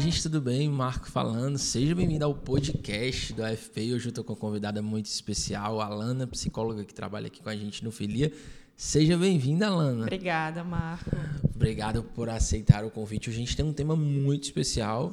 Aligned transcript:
gente, 0.00 0.22
tudo 0.22 0.40
bem? 0.40 0.66
Marco 0.66 1.10
falando. 1.10 1.58
Seja 1.58 1.94
bem-vindo 1.94 2.24
ao 2.24 2.34
podcast 2.34 3.34
do 3.34 3.44
AFP. 3.44 3.92
Hoje 3.92 4.06
eu 4.06 4.08
estou 4.08 4.24
com 4.24 4.32
uma 4.32 4.38
convidada 4.38 4.80
muito 4.80 5.04
especial, 5.06 5.78
a 5.78 5.84
Alana, 5.84 6.26
psicóloga 6.26 6.84
que 6.84 6.94
trabalha 6.94 7.26
aqui 7.26 7.42
com 7.42 7.50
a 7.50 7.54
gente 7.54 7.84
no 7.84 7.92
Filia. 7.92 8.32
Seja 8.74 9.18
bem-vinda, 9.18 9.66
Alana. 9.66 10.04
Obrigada, 10.04 10.64
Marco. 10.64 11.10
Obrigado 11.54 12.02
por 12.02 12.30
aceitar 12.30 12.82
o 12.82 12.90
convite. 12.90 13.28
A 13.28 13.32
gente 13.32 13.54
tem 13.54 13.62
um 13.62 13.74
tema 13.74 13.94
muito 13.94 14.44
especial 14.44 15.12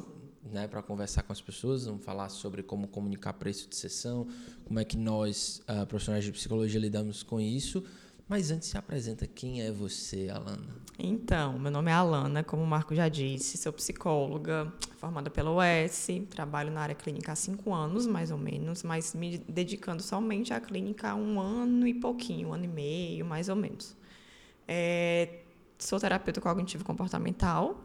né, 0.54 0.70
para 0.70 0.81
conversar 0.81 1.23
com 1.23 1.34
as 1.34 1.41
pessoas. 1.41 1.85
Vamos 1.85 2.05
falar 2.05 2.30
sobre 2.30 2.63
como 2.63 2.88
comunicar 2.88 3.34
preço 3.34 3.67
de 3.67 3.76
sessão, 3.76 4.26
como 4.63 4.80
é 4.80 4.85
que 4.85 4.95
nós, 4.95 5.62
uh, 5.67 5.85
profissionais 5.85 6.23
de 6.23 6.31
psicologia, 6.31 6.80
lidamos 6.80 7.23
com 7.23 7.41
isso. 7.41 7.84
Mas 8.27 8.52
antes 8.52 8.67
se 8.67 8.77
apresenta 8.77 9.26
quem 9.26 9.62
é 9.62 9.72
você, 9.72 10.30
Alana. 10.30 10.76
Então, 10.99 11.58
meu 11.58 11.72
nome 11.72 11.90
é 11.90 11.94
Alana, 11.94 12.44
como 12.44 12.62
o 12.62 12.67
Marco 12.67 12.94
já 12.94 13.08
disse, 13.08 13.58
sou 13.58 13.72
psicóloga, 13.72 14.73
formada 14.98 15.30
pela 15.30 15.50
UES, 15.52 16.08
trabalho 16.30 16.70
na 16.70 16.81
área 16.81 16.95
clínica 16.95 17.31
há 17.31 17.36
cinco 17.36 17.73
anos, 17.73 18.05
mais 18.05 18.30
ou 18.30 18.38
menos, 18.38 18.84
mas 18.84 19.13
me 19.13 19.38
dedicando 19.38 20.03
somente 20.03 20.53
à 20.53 20.59
clínica 20.59 21.12
há 21.12 21.16
um 21.16 21.40
ano 21.40 21.88
e 21.88 21.94
pouquinho, 21.94 22.50
um 22.50 22.53
ano 22.53 22.66
e 22.66 22.67
meio, 22.67 23.26
mais 23.26 23.48
ou 23.48 23.55
menos. 23.55 23.95
É, 24.67 25.39
sou 25.80 25.98
terapeuta 25.98 26.41
cognitivo 26.41 26.84
comportamental 26.84 27.80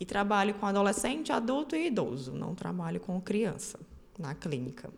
e 0.00 0.04
trabalho 0.04 0.54
com 0.54 0.66
adolescente, 0.66 1.30
adulto 1.30 1.76
e 1.76 1.86
idoso, 1.86 2.32
não 2.32 2.54
trabalho 2.54 2.98
com 2.98 3.20
criança 3.20 3.78
na 4.18 4.34
clínica. 4.34 4.90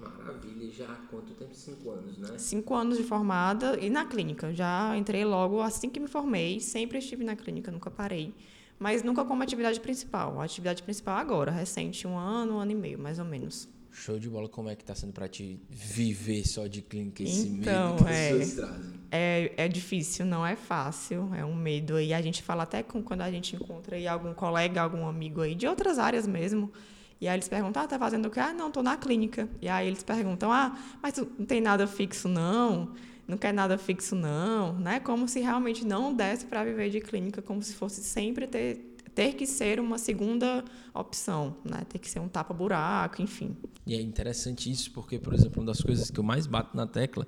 Maravilha, 0.00 0.72
já 0.72 0.86
há 0.86 0.96
quanto 1.10 1.32
tempo? 1.34 1.54
Cinco 1.54 1.90
anos, 1.90 2.18
né? 2.18 2.38
Cinco 2.38 2.74
anos 2.74 2.98
de 2.98 3.04
formada 3.04 3.78
e 3.80 3.90
na 3.90 4.04
clínica. 4.04 4.52
Já 4.52 4.96
entrei 4.96 5.24
logo 5.24 5.60
assim 5.60 5.88
que 5.88 6.00
me 6.00 6.08
formei, 6.08 6.60
sempre 6.60 6.98
estive 6.98 7.24
na 7.24 7.36
clínica, 7.36 7.70
nunca 7.70 7.90
parei. 7.90 8.34
Mas 8.78 9.02
nunca 9.02 9.24
como 9.24 9.42
atividade 9.42 9.80
principal. 9.80 10.40
A 10.40 10.44
atividade 10.44 10.82
principal 10.82 11.16
agora, 11.16 11.50
recente, 11.50 12.06
um 12.06 12.18
ano, 12.18 12.54
um 12.54 12.58
ano 12.58 12.72
e 12.72 12.74
meio, 12.74 12.98
mais 12.98 13.18
ou 13.18 13.24
menos. 13.24 13.68
Show 13.90 14.18
de 14.18 14.28
bola, 14.28 14.46
como 14.46 14.68
é 14.68 14.76
que 14.76 14.82
está 14.82 14.94
sendo 14.94 15.14
para 15.14 15.26
ti 15.26 15.58
viver 15.70 16.46
só 16.46 16.66
de 16.66 16.82
clínica 16.82 17.22
esse 17.22 17.48
então, 17.48 17.94
medo 17.94 18.04
que 18.04 18.10
é, 18.10 18.30
as 18.30 18.38
pessoas 18.38 18.54
trazem? 18.54 19.00
É, 19.10 19.52
é 19.56 19.68
difícil, 19.68 20.26
não 20.26 20.44
é 20.46 20.54
fácil, 20.54 21.34
é 21.34 21.42
um 21.42 21.54
medo. 21.54 21.98
E 21.98 22.12
a 22.12 22.20
gente 22.20 22.42
fala 22.42 22.64
até 22.64 22.82
com, 22.82 23.02
quando 23.02 23.22
a 23.22 23.30
gente 23.30 23.56
encontra 23.56 23.96
aí 23.96 24.06
algum 24.06 24.34
colega, 24.34 24.82
algum 24.82 25.06
amigo 25.06 25.40
aí 25.40 25.54
de 25.54 25.66
outras 25.66 25.98
áreas 25.98 26.26
mesmo, 26.26 26.70
e 27.20 27.26
aí 27.26 27.36
eles 27.36 27.48
perguntam, 27.48 27.82
ah, 27.82 27.86
tá 27.86 27.98
fazendo 27.98 28.26
o 28.26 28.30
quê? 28.30 28.40
Ah, 28.40 28.52
não, 28.52 28.70
tô 28.70 28.82
na 28.82 28.96
clínica. 28.96 29.48
E 29.60 29.68
aí 29.68 29.86
eles 29.86 30.02
perguntam, 30.02 30.52
ah, 30.52 30.78
mas 31.02 31.14
tu 31.14 31.26
não 31.38 31.46
tem 31.46 31.60
nada 31.60 31.86
fixo 31.86 32.28
não? 32.28 32.92
Não 33.26 33.38
quer 33.38 33.52
nada 33.52 33.78
fixo 33.78 34.14
não? 34.14 34.74
Né? 34.74 35.00
Como 35.00 35.26
se 35.26 35.40
realmente 35.40 35.84
não 35.84 36.14
desse 36.14 36.44
para 36.44 36.62
viver 36.64 36.90
de 36.90 37.00
clínica, 37.00 37.40
como 37.40 37.62
se 37.62 37.74
fosse 37.74 38.02
sempre 38.02 38.46
ter 38.46 38.92
ter 39.14 39.32
que 39.32 39.46
ser 39.46 39.80
uma 39.80 39.96
segunda 39.96 40.62
opção, 40.92 41.56
né? 41.64 41.86
Ter 41.88 41.98
que 41.98 42.08
ser 42.08 42.20
um 42.20 42.28
tapa-buraco, 42.28 43.22
enfim. 43.22 43.56
E 43.86 43.94
é 43.94 44.00
interessante 44.02 44.70
isso, 44.70 44.90
porque, 44.90 45.18
por 45.18 45.32
exemplo, 45.32 45.62
uma 45.62 45.66
das 45.66 45.80
coisas 45.80 46.10
que 46.10 46.20
eu 46.20 46.22
mais 46.22 46.46
bato 46.46 46.76
na 46.76 46.86
tecla 46.86 47.26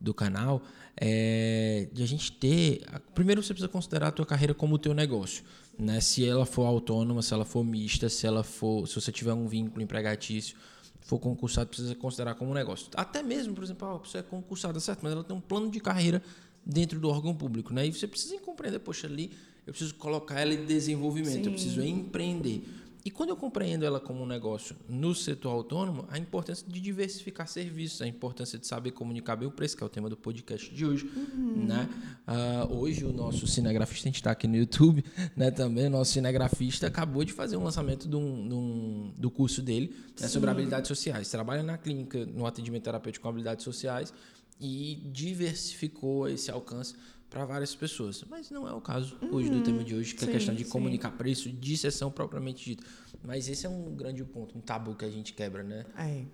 do 0.00 0.14
canal 0.14 0.62
é 0.96 1.88
de 1.92 2.04
a 2.04 2.06
gente 2.06 2.30
ter. 2.30 2.80
Primeiro 3.12 3.42
você 3.42 3.52
precisa 3.52 3.68
considerar 3.68 4.08
a 4.08 4.12
tua 4.12 4.24
carreira 4.24 4.54
como 4.54 4.76
o 4.76 4.78
teu 4.78 4.94
negócio 4.94 5.42
né? 5.78 6.00
Se 6.00 6.26
ela 6.26 6.46
for 6.46 6.64
autônoma, 6.64 7.22
se 7.22 7.32
ela 7.32 7.44
for 7.44 7.64
mista, 7.64 8.08
se 8.08 8.26
ela 8.26 8.42
for, 8.42 8.86
se 8.86 8.94
você 8.94 9.12
tiver 9.12 9.32
um 9.32 9.46
vínculo 9.46 9.82
empregatício, 9.82 10.56
for 11.00 11.18
concursado, 11.18 11.68
precisa 11.68 11.94
considerar 11.94 12.34
como 12.34 12.50
um 12.50 12.54
negócio. 12.54 12.88
Até 12.94 13.22
mesmo, 13.22 13.54
por 13.54 13.62
exemplo, 13.62 13.88
a 13.88 13.98
pessoa 14.00 14.20
é 14.20 14.22
concursada, 14.22 14.80
certo? 14.80 15.00
Mas 15.02 15.12
ela 15.12 15.22
tem 15.22 15.36
um 15.36 15.40
plano 15.40 15.70
de 15.70 15.78
carreira 15.78 16.20
dentro 16.64 16.98
do 16.98 17.08
órgão 17.08 17.32
público, 17.34 17.72
né? 17.72 17.86
E 17.86 17.92
você 17.92 18.08
precisa 18.08 18.38
compreender, 18.40 18.80
poxa, 18.80 19.06
ali 19.06 19.30
eu 19.66 19.72
preciso 19.72 19.94
colocar 19.94 20.40
ela 20.40 20.52
em 20.52 20.64
desenvolvimento, 20.64 21.44
Sim. 21.44 21.44
eu 21.44 21.52
preciso 21.52 21.82
empreender. 21.82 22.62
E 23.06 23.10
quando 23.12 23.28
eu 23.28 23.36
compreendo 23.36 23.84
ela 23.84 24.00
como 24.00 24.24
um 24.24 24.26
negócio 24.26 24.74
no 24.88 25.14
setor 25.14 25.50
autônomo, 25.50 26.08
a 26.10 26.18
importância 26.18 26.66
de 26.68 26.80
diversificar 26.80 27.46
serviços, 27.46 28.02
a 28.02 28.06
importância 28.08 28.58
de 28.58 28.66
saber 28.66 28.90
comunicar 28.90 29.36
bem 29.36 29.46
o 29.46 29.50
preço, 29.52 29.76
que 29.76 29.82
é 29.84 29.86
o 29.86 29.88
tema 29.88 30.10
do 30.10 30.16
podcast 30.16 30.74
de 30.74 30.84
hoje. 30.84 31.08
Uhum. 31.14 31.66
Né? 31.68 31.88
Uh, 32.26 32.74
hoje 32.74 33.04
o 33.04 33.12
nosso 33.12 33.46
cinegrafista, 33.46 34.08
a 34.08 34.10
gente 34.10 34.16
está 34.16 34.32
aqui 34.32 34.48
no 34.48 34.56
YouTube, 34.56 35.04
né, 35.36 35.52
também, 35.52 35.86
o 35.86 35.90
nosso 35.90 36.14
cinegrafista 36.14 36.88
acabou 36.88 37.22
de 37.22 37.32
fazer 37.32 37.56
um 37.56 37.62
lançamento 37.62 38.08
de 38.08 38.16
um, 38.16 38.48
de 38.48 38.54
um 38.54 39.14
do 39.16 39.30
curso 39.30 39.62
dele 39.62 39.94
né, 40.20 40.26
sobre 40.26 40.50
habilidades 40.50 40.88
sociais. 40.88 41.30
Trabalha 41.30 41.62
na 41.62 41.78
clínica, 41.78 42.26
no 42.26 42.44
atendimento 42.44 42.82
terapêutico 42.82 43.22
com 43.22 43.28
habilidades 43.28 43.62
sociais 43.62 44.12
e 44.60 45.00
diversificou 45.12 46.28
esse 46.28 46.50
alcance 46.50 46.94
para 47.36 47.44
várias 47.44 47.74
pessoas. 47.74 48.24
Mas 48.30 48.50
não 48.50 48.66
é 48.66 48.72
o 48.72 48.80
caso 48.80 49.18
uhum, 49.20 49.34
hoje 49.34 49.50
do 49.50 49.62
tema 49.62 49.84
de 49.84 49.94
hoje, 49.94 50.14
que 50.14 50.20
sim, 50.20 50.26
é 50.26 50.28
a 50.30 50.32
questão 50.32 50.54
de 50.54 50.64
sim. 50.64 50.70
comunicar 50.70 51.10
preço 51.10 51.50
de 51.50 51.76
sessão 51.76 52.10
propriamente 52.10 52.64
dito. 52.64 52.84
Mas 53.22 53.46
esse 53.46 53.66
é 53.66 53.68
um 53.68 53.94
grande 53.94 54.24
ponto, 54.24 54.56
um 54.56 54.60
tabu 54.60 54.94
que 54.94 55.04
a 55.04 55.10
gente 55.10 55.34
quebra, 55.34 55.62
né? 55.62 55.84
É. 55.98 56.24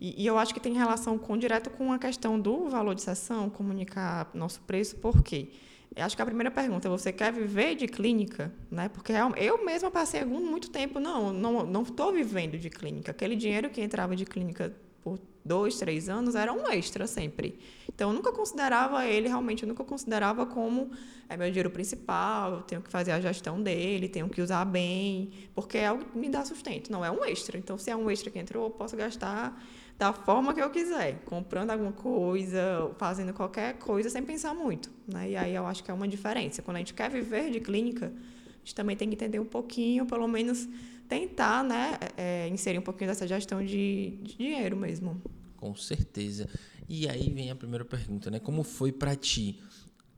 E, 0.00 0.22
e 0.22 0.26
eu 0.26 0.38
acho 0.38 0.54
que 0.54 0.60
tem 0.60 0.72
relação 0.72 1.18
com 1.18 1.36
direto 1.36 1.68
com 1.70 1.92
a 1.92 1.98
questão 1.98 2.38
do 2.38 2.68
valor 2.68 2.94
de 2.94 3.02
sessão, 3.02 3.50
comunicar 3.50 4.30
nosso 4.32 4.60
preço, 4.60 4.94
por 4.96 5.20
quê? 5.20 5.48
Eu 5.94 6.04
acho 6.04 6.14
que 6.14 6.22
a 6.22 6.26
primeira 6.26 6.50
pergunta, 6.50 6.88
você 6.88 7.12
quer 7.12 7.32
viver 7.32 7.74
de 7.74 7.88
clínica? 7.88 8.52
Né? 8.70 8.88
Porque 8.88 9.12
eu 9.36 9.64
mesma 9.64 9.90
passei 9.90 10.24
muito 10.24 10.70
tempo, 10.70 11.00
não, 11.00 11.32
não 11.32 11.82
estou 11.82 12.12
vivendo 12.12 12.56
de 12.56 12.70
clínica. 12.70 13.10
Aquele 13.10 13.34
dinheiro 13.34 13.68
que 13.68 13.80
entrava 13.80 14.14
de 14.14 14.24
clínica 14.24 14.72
por 15.02 15.18
dois, 15.46 15.78
três 15.78 16.08
anos, 16.08 16.34
era 16.34 16.52
um 16.52 16.68
extra 16.68 17.06
sempre. 17.06 17.58
Então, 17.88 18.10
eu 18.10 18.14
nunca 18.14 18.32
considerava 18.32 19.06
ele, 19.06 19.28
realmente, 19.28 19.62
eu 19.62 19.68
nunca 19.68 19.84
considerava 19.84 20.44
como 20.44 20.90
é 21.28 21.36
meu 21.36 21.48
dinheiro 21.48 21.70
principal, 21.70 22.52
eu 22.52 22.62
tenho 22.62 22.82
que 22.82 22.90
fazer 22.90 23.12
a 23.12 23.20
gestão 23.20 23.60
dele, 23.60 24.08
tenho 24.08 24.28
que 24.28 24.40
usar 24.40 24.64
bem, 24.64 25.30
porque 25.54 25.78
é 25.78 25.86
algo 25.86 26.04
que 26.04 26.18
me 26.18 26.28
dá 26.28 26.44
sustento. 26.44 26.90
Não, 26.90 27.04
é 27.04 27.10
um 27.10 27.24
extra. 27.24 27.58
Então, 27.58 27.78
se 27.78 27.90
é 27.90 27.96
um 27.96 28.10
extra 28.10 28.30
que 28.30 28.38
entrou, 28.38 28.64
eu 28.64 28.70
posso 28.70 28.96
gastar 28.96 29.60
da 29.98 30.12
forma 30.12 30.52
que 30.52 30.60
eu 30.60 30.70
quiser, 30.70 31.20
comprando 31.24 31.70
alguma 31.70 31.92
coisa, 31.92 32.90
fazendo 32.98 33.32
qualquer 33.32 33.78
coisa 33.78 34.10
sem 34.10 34.22
pensar 34.22 34.54
muito. 34.54 34.90
Né? 35.08 35.30
E 35.30 35.36
aí 35.36 35.54
eu 35.54 35.66
acho 35.66 35.82
que 35.82 35.90
é 35.90 35.94
uma 35.94 36.06
diferença. 36.06 36.62
Quando 36.62 36.76
a 36.76 36.80
gente 36.80 36.92
quer 36.92 37.10
viver 37.10 37.50
de 37.50 37.60
clínica, 37.60 38.06
a 38.06 38.58
gente 38.58 38.74
também 38.74 38.96
tem 38.96 39.08
que 39.08 39.14
entender 39.14 39.40
um 39.40 39.46
pouquinho, 39.46 40.04
pelo 40.04 40.28
menos 40.28 40.68
tentar 41.08 41.64
né, 41.64 41.98
é, 42.16 42.48
inserir 42.48 42.78
um 42.78 42.82
pouquinho 42.82 43.10
dessa 43.10 43.26
gestão 43.26 43.64
de, 43.64 44.18
de 44.22 44.36
dinheiro 44.36 44.76
mesmo. 44.76 45.20
Com 45.56 45.74
certeza. 45.74 46.48
E 46.88 47.08
aí 47.08 47.30
vem 47.30 47.50
a 47.50 47.56
primeira 47.56 47.84
pergunta, 47.84 48.30
né? 48.30 48.38
Como 48.38 48.62
foi 48.62 48.92
para 48.92 49.16
ti? 49.16 49.60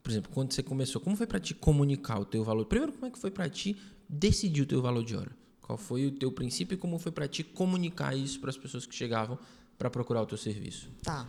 Por 0.02 0.10
exemplo, 0.10 0.30
quando 0.32 0.52
você 0.52 0.62
começou, 0.62 1.00
como 1.00 1.16
foi 1.16 1.26
para 1.26 1.40
ti 1.40 1.54
comunicar 1.54 2.18
o 2.18 2.24
teu 2.24 2.44
valor? 2.44 2.66
Primeiro, 2.66 2.92
como 2.92 3.06
é 3.06 3.10
que 3.10 3.18
foi 3.18 3.30
para 3.30 3.48
ti 3.48 3.76
decidir 4.08 4.62
o 4.62 4.66
teu 4.66 4.82
valor 4.82 5.04
de 5.04 5.16
hora? 5.16 5.30
Qual 5.60 5.76
foi 5.76 6.06
o 6.06 6.10
teu 6.10 6.32
princípio 6.32 6.74
e 6.74 6.78
como 6.78 6.98
foi 6.98 7.12
para 7.12 7.28
ti 7.28 7.44
comunicar 7.44 8.16
isso 8.16 8.40
para 8.40 8.50
as 8.50 8.56
pessoas 8.56 8.86
que 8.86 8.94
chegavam 8.94 9.38
para 9.78 9.90
procurar 9.90 10.22
o 10.22 10.26
teu 10.26 10.38
serviço? 10.38 10.90
Tá. 11.02 11.28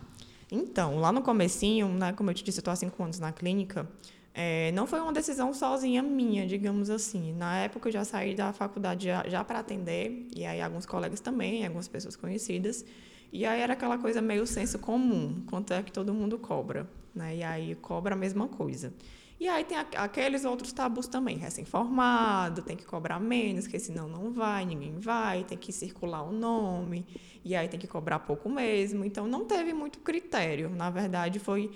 Então, 0.50 0.98
lá 0.98 1.12
no 1.12 1.22
comecinho, 1.22 1.88
né, 1.88 2.12
como 2.12 2.30
eu 2.30 2.34
te 2.34 2.42
disse, 2.42 2.58
eu 2.58 2.62
estou 2.62 2.72
há 2.72 2.76
cinco 2.76 3.02
anos 3.02 3.18
na 3.18 3.32
clínica, 3.32 3.88
é, 4.32 4.70
não 4.72 4.86
foi 4.86 5.00
uma 5.00 5.12
decisão 5.12 5.52
sozinha 5.52 6.02
minha, 6.02 6.46
digamos 6.46 6.88
assim. 6.88 7.32
Na 7.32 7.58
época 7.58 7.88
eu 7.88 7.92
já 7.92 8.04
saí 8.04 8.34
da 8.34 8.52
faculdade 8.52 9.06
já, 9.06 9.24
já 9.28 9.44
para 9.44 9.58
atender, 9.58 10.26
e 10.34 10.44
aí 10.46 10.60
alguns 10.60 10.86
colegas 10.86 11.20
também, 11.20 11.64
algumas 11.64 11.88
pessoas 11.88 12.16
conhecidas. 12.16 12.84
E 13.32 13.44
aí 13.44 13.60
era 13.60 13.72
aquela 13.74 13.98
coisa 13.98 14.20
meio 14.20 14.46
senso 14.46 14.78
comum, 14.78 15.42
quanto 15.48 15.72
é 15.72 15.82
que 15.82 15.92
todo 15.92 16.12
mundo 16.14 16.38
cobra. 16.38 16.88
Né? 17.14 17.36
E 17.36 17.42
aí 17.42 17.74
cobra 17.76 18.14
a 18.14 18.18
mesma 18.18 18.48
coisa. 18.48 18.92
E 19.38 19.48
aí 19.48 19.64
tem 19.64 19.78
aqueles 19.78 20.44
outros 20.44 20.70
tabus 20.70 21.06
também, 21.06 21.38
recém-formado, 21.38 22.60
tem 22.60 22.76
que 22.76 22.84
cobrar 22.84 23.18
menos, 23.18 23.64
porque 23.64 23.78
senão 23.78 24.06
não 24.06 24.30
vai, 24.30 24.66
ninguém 24.66 24.98
vai, 24.98 25.44
tem 25.44 25.56
que 25.56 25.72
circular 25.72 26.22
o 26.22 26.30
nome, 26.30 27.06
e 27.42 27.56
aí 27.56 27.66
tem 27.66 27.80
que 27.80 27.86
cobrar 27.86 28.18
pouco 28.18 28.50
mesmo. 28.50 29.02
Então 29.02 29.26
não 29.26 29.46
teve 29.46 29.72
muito 29.72 30.00
critério. 30.00 30.68
Na 30.68 30.90
verdade, 30.90 31.38
foi 31.38 31.70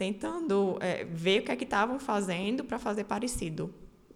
tentando 0.00 0.78
é, 0.80 1.04
ver 1.04 1.42
o 1.42 1.44
que 1.44 1.52
é 1.52 1.56
que 1.56 1.64
estavam 1.64 2.00
fazendo 2.00 2.64
para 2.64 2.78
fazer 2.78 3.04
parecido, 3.04 3.70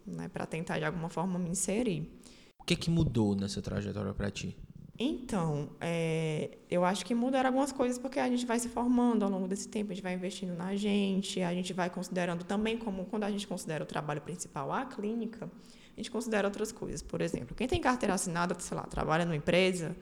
né, 0.06 0.28
para 0.28 0.46
tentar 0.46 0.78
de 0.78 0.84
alguma 0.86 1.10
forma 1.10 1.38
me 1.38 1.50
inserir. 1.50 2.10
O 2.58 2.64
que 2.64 2.72
é 2.72 2.76
que 2.76 2.88
mudou 2.88 3.36
nessa 3.36 3.60
trajetória 3.60 4.14
para 4.14 4.30
ti? 4.30 4.56
Então, 4.98 5.68
é, 5.78 6.56
eu 6.70 6.86
acho 6.86 7.04
que 7.04 7.14
mudaram 7.14 7.48
algumas 7.48 7.70
coisas 7.70 7.98
porque 7.98 8.18
a 8.18 8.26
gente 8.26 8.46
vai 8.46 8.58
se 8.58 8.70
formando 8.70 9.26
ao 9.26 9.30
longo 9.30 9.46
desse 9.46 9.68
tempo, 9.68 9.92
a 9.92 9.94
gente 9.94 10.02
vai 10.02 10.14
investindo 10.14 10.56
na 10.56 10.74
gente, 10.74 11.42
a 11.42 11.52
gente 11.52 11.74
vai 11.74 11.90
considerando 11.90 12.44
também 12.44 12.78
como 12.78 13.04
quando 13.04 13.24
a 13.24 13.30
gente 13.30 13.46
considera 13.46 13.84
o 13.84 13.86
trabalho 13.86 14.22
principal 14.22 14.72
a 14.72 14.86
clínica, 14.86 15.50
a 15.94 16.00
gente 16.00 16.10
considera 16.10 16.48
outras 16.48 16.72
coisas. 16.72 17.02
Por 17.02 17.20
exemplo, 17.20 17.54
quem 17.54 17.68
tem 17.68 17.78
carteira 17.78 18.14
assinada, 18.14 18.58
sei 18.58 18.74
lá, 18.74 18.84
trabalha 18.84 19.26
numa 19.26 19.36
empresa, 19.36 19.94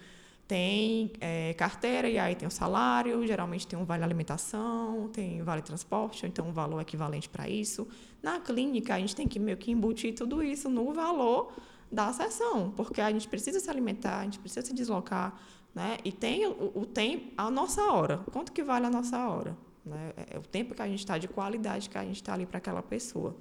tem 0.53 1.11
é, 1.19 1.55
carteira 1.55 2.11
e 2.11 2.19
aí 2.19 2.37
tem 2.37 2.47
o 2.47 2.51
salário, 2.51 3.27
geralmente 3.27 3.67
tem 3.67 3.79
um 3.79 3.87
vale 3.87 4.05
alimentação, 4.05 5.09
tem 5.11 5.43
vale 5.43 5.63
transporte, 5.63 6.27
ou 6.27 6.29
então 6.29 6.47
um 6.47 6.53
valor 6.53 6.79
equivalente 6.79 7.27
para 7.27 7.49
isso. 7.49 7.89
Na 8.23 8.39
clínica, 8.39 8.95
a 8.95 8.99
gente 8.99 9.17
tem 9.17 9.27
que 9.27 9.39
meio 9.39 9.57
que 9.57 9.71
embutir 9.71 10.15
tudo 10.15 10.43
isso 10.43 10.69
no 10.69 10.93
valor 10.93 11.55
da 11.91 12.13
sessão, 12.13 12.71
porque 12.77 13.01
a 13.01 13.11
gente 13.11 13.27
precisa 13.29 13.61
se 13.61 13.71
alimentar, 13.71 14.19
a 14.19 14.25
gente 14.25 14.41
precisa 14.41 14.67
se 14.67 14.75
deslocar, 14.75 15.41
né? 15.75 15.97
E 16.05 16.13
tem 16.13 16.47
o, 16.47 16.71
o 16.75 16.85
tempo, 16.85 17.33
a 17.35 17.51
nossa 17.51 17.91
hora. 17.91 18.19
Quanto 18.31 18.53
que 18.53 18.63
vale 18.63 18.85
a 18.85 18.91
nossa 18.91 19.27
hora? 19.27 19.57
Né? 19.83 20.13
É, 20.19 20.37
é 20.37 20.39
o 20.39 20.43
tempo 20.43 20.75
que 20.75 20.83
a 20.83 20.87
gente 20.87 20.99
está 20.99 21.17
de 21.17 21.29
qualidade 21.29 21.89
que 21.89 21.97
a 21.97 22.05
gente 22.05 22.17
está 22.17 22.35
ali 22.35 22.45
para 22.45 22.59
aquela 22.59 22.83
pessoa. 22.83 23.35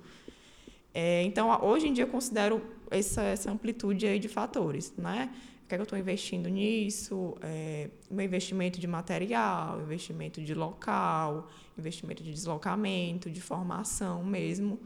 É, 0.94 1.24
então, 1.24 1.50
hoje 1.62 1.90
em 1.90 1.94
dia, 1.94 2.06
eu 2.06 2.10
considero 2.10 2.62
essa, 2.90 3.22
essa 3.22 3.52
amplitude 3.52 4.08
aí 4.08 4.18
de 4.18 4.30
fatores, 4.30 4.94
né? 4.98 5.30
O 5.72 5.74
que, 5.74 5.76
é 5.76 5.78
que 5.78 5.82
eu 5.84 5.84
estou 5.84 6.00
investindo 6.00 6.50
nisso? 6.50 7.38
É, 7.42 7.90
meu 8.10 8.26
investimento 8.26 8.78
de 8.78 8.88
material, 8.88 9.80
investimento 9.80 10.42
de 10.42 10.54
local, 10.54 11.48
investimento 11.78 12.22
de 12.22 12.34
deslocamento, 12.34 13.32
de 13.32 13.40
formação 13.40 14.22
mesmo. 14.22 14.78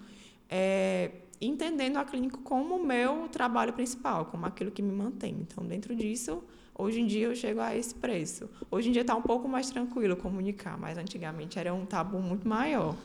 É, 0.48 1.10
entendendo 1.42 1.98
a 1.98 2.06
clínica 2.06 2.38
como 2.38 2.76
o 2.76 2.86
meu 2.86 3.28
trabalho 3.30 3.74
principal, 3.74 4.28
como 4.28 4.46
aquilo 4.46 4.70
que 4.70 4.84
me 4.84 4.92
mantém. 4.92 5.36
Então, 5.42 5.66
dentro 5.66 5.96
disso, 5.96 6.44
hoje 6.78 7.02
em 7.02 7.08
dia 7.08 7.26
eu 7.26 7.36
chego 7.36 7.62
a 7.62 7.76
esse 7.76 7.96
preço. 7.96 8.48
Hoje 8.70 8.90
em 8.90 8.92
dia 8.92 9.02
está 9.02 9.16
um 9.16 9.24
pouco 9.24 9.48
mais 9.48 9.72
tranquilo 9.72 10.16
comunicar, 10.16 10.78
mas 10.78 11.00
antigamente 11.00 11.58
era 11.58 11.74
um 11.74 11.84
tabu 11.84 12.20
muito 12.20 12.48
maior. 12.48 12.96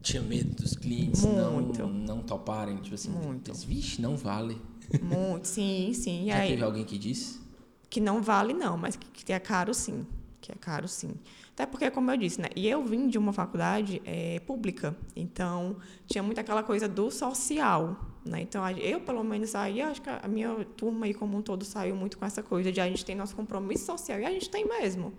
Tinha 0.00 0.22
medo 0.22 0.54
dos 0.54 0.74
clientes 0.74 1.22
Muito. 1.22 1.82
não, 1.82 1.90
não 1.90 2.22
toparem, 2.22 2.76
tipo 2.76 2.94
assim, 2.94 3.10
Muito. 3.10 3.52
vixe, 3.52 4.00
não 4.00 4.16
vale. 4.16 4.56
Muito, 5.02 5.48
sim, 5.48 5.92
sim. 5.92 6.24
E 6.24 6.26
Já 6.28 6.38
aí, 6.38 6.50
teve 6.50 6.62
alguém 6.62 6.84
que 6.84 6.98
disse? 6.98 7.40
Que 7.88 8.00
não 8.00 8.22
vale 8.22 8.52
não, 8.52 8.76
mas 8.76 8.96
que, 8.96 9.24
que 9.24 9.32
é 9.32 9.38
caro 9.38 9.72
sim, 9.72 10.06
que 10.40 10.52
é 10.52 10.54
caro 10.54 10.88
sim. 10.88 11.14
Até 11.52 11.64
porque, 11.64 11.90
como 11.90 12.10
eu 12.10 12.16
disse, 12.18 12.38
né? 12.40 12.48
E 12.54 12.68
eu 12.68 12.84
vim 12.84 13.08
de 13.08 13.16
uma 13.16 13.32
faculdade 13.32 14.02
é, 14.04 14.40
pública, 14.40 14.94
então 15.14 15.76
tinha 16.06 16.22
muito 16.22 16.38
aquela 16.38 16.62
coisa 16.62 16.86
do 16.86 17.10
social, 17.10 17.96
né? 18.26 18.42
Então, 18.42 18.68
eu, 18.70 19.00
pelo 19.00 19.24
menos, 19.24 19.54
aí, 19.54 19.80
acho 19.80 20.02
que 20.02 20.10
a 20.10 20.28
minha 20.28 20.66
turma 20.76 21.06
aí 21.06 21.14
como 21.14 21.38
um 21.38 21.40
todo 21.40 21.64
saiu 21.64 21.96
muito 21.96 22.18
com 22.18 22.26
essa 22.26 22.42
coisa 22.42 22.70
de 22.70 22.80
a 22.80 22.86
gente 22.86 23.04
tem 23.04 23.16
nosso 23.16 23.34
compromisso 23.34 23.86
social, 23.86 24.20
e 24.20 24.26
a 24.26 24.30
gente 24.30 24.50
tem 24.50 24.68
mesmo. 24.68 25.14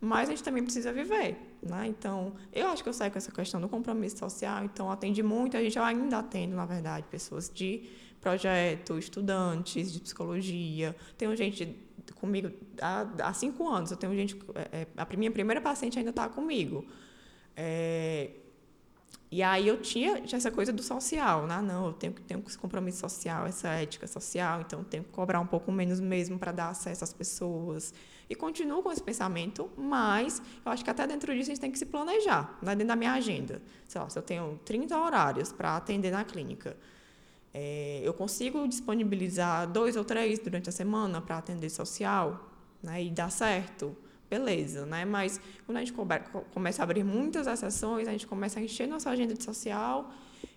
Mas 0.00 0.28
a 0.28 0.32
gente 0.32 0.42
também 0.42 0.62
precisa 0.62 0.92
viver, 0.92 1.58
né? 1.62 1.86
Então, 1.86 2.32
eu 2.52 2.68
acho 2.68 2.82
que 2.82 2.88
eu 2.88 2.92
saio 2.92 3.10
com 3.10 3.18
essa 3.18 3.32
questão 3.32 3.60
do 3.60 3.68
compromisso 3.68 4.18
social, 4.18 4.64
então 4.64 4.90
atendi 4.90 5.22
muito, 5.22 5.56
a 5.56 5.62
gente 5.62 5.78
ainda 5.78 6.18
atende, 6.18 6.54
na 6.54 6.64
verdade, 6.64 7.06
pessoas 7.10 7.50
de 7.52 7.84
projeto, 8.26 8.98
estudantes 8.98 9.92
de 9.92 10.00
psicologia, 10.00 10.96
tem 11.16 11.34
gente 11.36 11.76
comigo 12.16 12.50
há, 12.82 13.06
há 13.22 13.32
cinco 13.32 13.68
anos. 13.68 13.92
Eu 13.92 13.96
tenho 13.96 14.12
gente. 14.16 14.36
É, 14.54 14.80
é 14.80 14.86
a 14.96 15.16
minha 15.16 15.30
primeira 15.30 15.60
paciente 15.60 15.96
ainda 15.96 16.10
está 16.10 16.28
comigo. 16.28 16.84
É, 17.54 18.30
e 19.30 19.42
aí 19.44 19.68
eu 19.68 19.80
tinha, 19.80 20.20
tinha 20.22 20.38
essa 20.38 20.50
coisa 20.50 20.72
do 20.72 20.82
social, 20.82 21.46
né? 21.46 21.60
Não, 21.62 21.86
eu 21.86 21.92
tenho 21.92 22.12
que 22.12 22.22
ter 22.22 22.36
esse 22.46 22.58
compromisso 22.58 22.98
social, 22.98 23.46
essa 23.46 23.68
ética 23.68 24.08
social, 24.08 24.60
então 24.60 24.80
eu 24.80 24.84
tenho 24.84 25.04
que 25.04 25.10
cobrar 25.10 25.38
um 25.38 25.46
pouco 25.46 25.70
menos 25.70 26.00
mesmo 26.00 26.36
para 26.36 26.50
dar 26.50 26.70
acesso 26.70 27.04
às 27.04 27.12
pessoas. 27.12 27.94
E 28.28 28.34
continuo 28.34 28.82
com 28.82 28.90
esse 28.90 29.02
pensamento, 29.02 29.70
mas 29.76 30.42
eu 30.64 30.72
acho 30.72 30.82
que 30.82 30.90
até 30.90 31.06
dentro 31.06 31.32
disso 31.32 31.50
a 31.50 31.54
gente 31.54 31.60
tem 31.60 31.70
que 31.70 31.78
se 31.78 31.86
planejar, 31.86 32.58
né? 32.60 32.74
dentro 32.74 32.88
da 32.88 32.96
minha 32.96 33.12
agenda. 33.12 33.62
Sei 33.86 34.00
lá, 34.00 34.08
se 34.08 34.18
eu 34.18 34.22
tenho 34.22 34.58
30 34.64 34.98
horários 34.98 35.52
para 35.52 35.76
atender 35.76 36.10
na 36.10 36.24
clínica, 36.24 36.76
é, 37.58 38.02
eu 38.04 38.12
consigo 38.12 38.68
disponibilizar 38.68 39.66
dois 39.66 39.96
ou 39.96 40.04
três 40.04 40.38
durante 40.38 40.68
a 40.68 40.72
semana 40.72 41.22
para 41.22 41.38
atender 41.38 41.70
social, 41.70 42.50
né? 42.82 43.02
E 43.02 43.10
dá 43.10 43.30
certo, 43.30 43.96
beleza, 44.28 44.84
né? 44.84 45.06
Mas 45.06 45.40
quando 45.64 45.78
a 45.78 45.80
gente 45.80 45.94
começa 46.52 46.82
a 46.82 46.84
abrir 46.84 47.02
muitas 47.02 47.46
exceções, 47.46 48.06
a 48.08 48.12
gente 48.12 48.26
começa 48.26 48.60
a 48.60 48.62
encher 48.62 48.86
nossa 48.86 49.08
agenda 49.08 49.32
de 49.32 49.42
social 49.42 50.12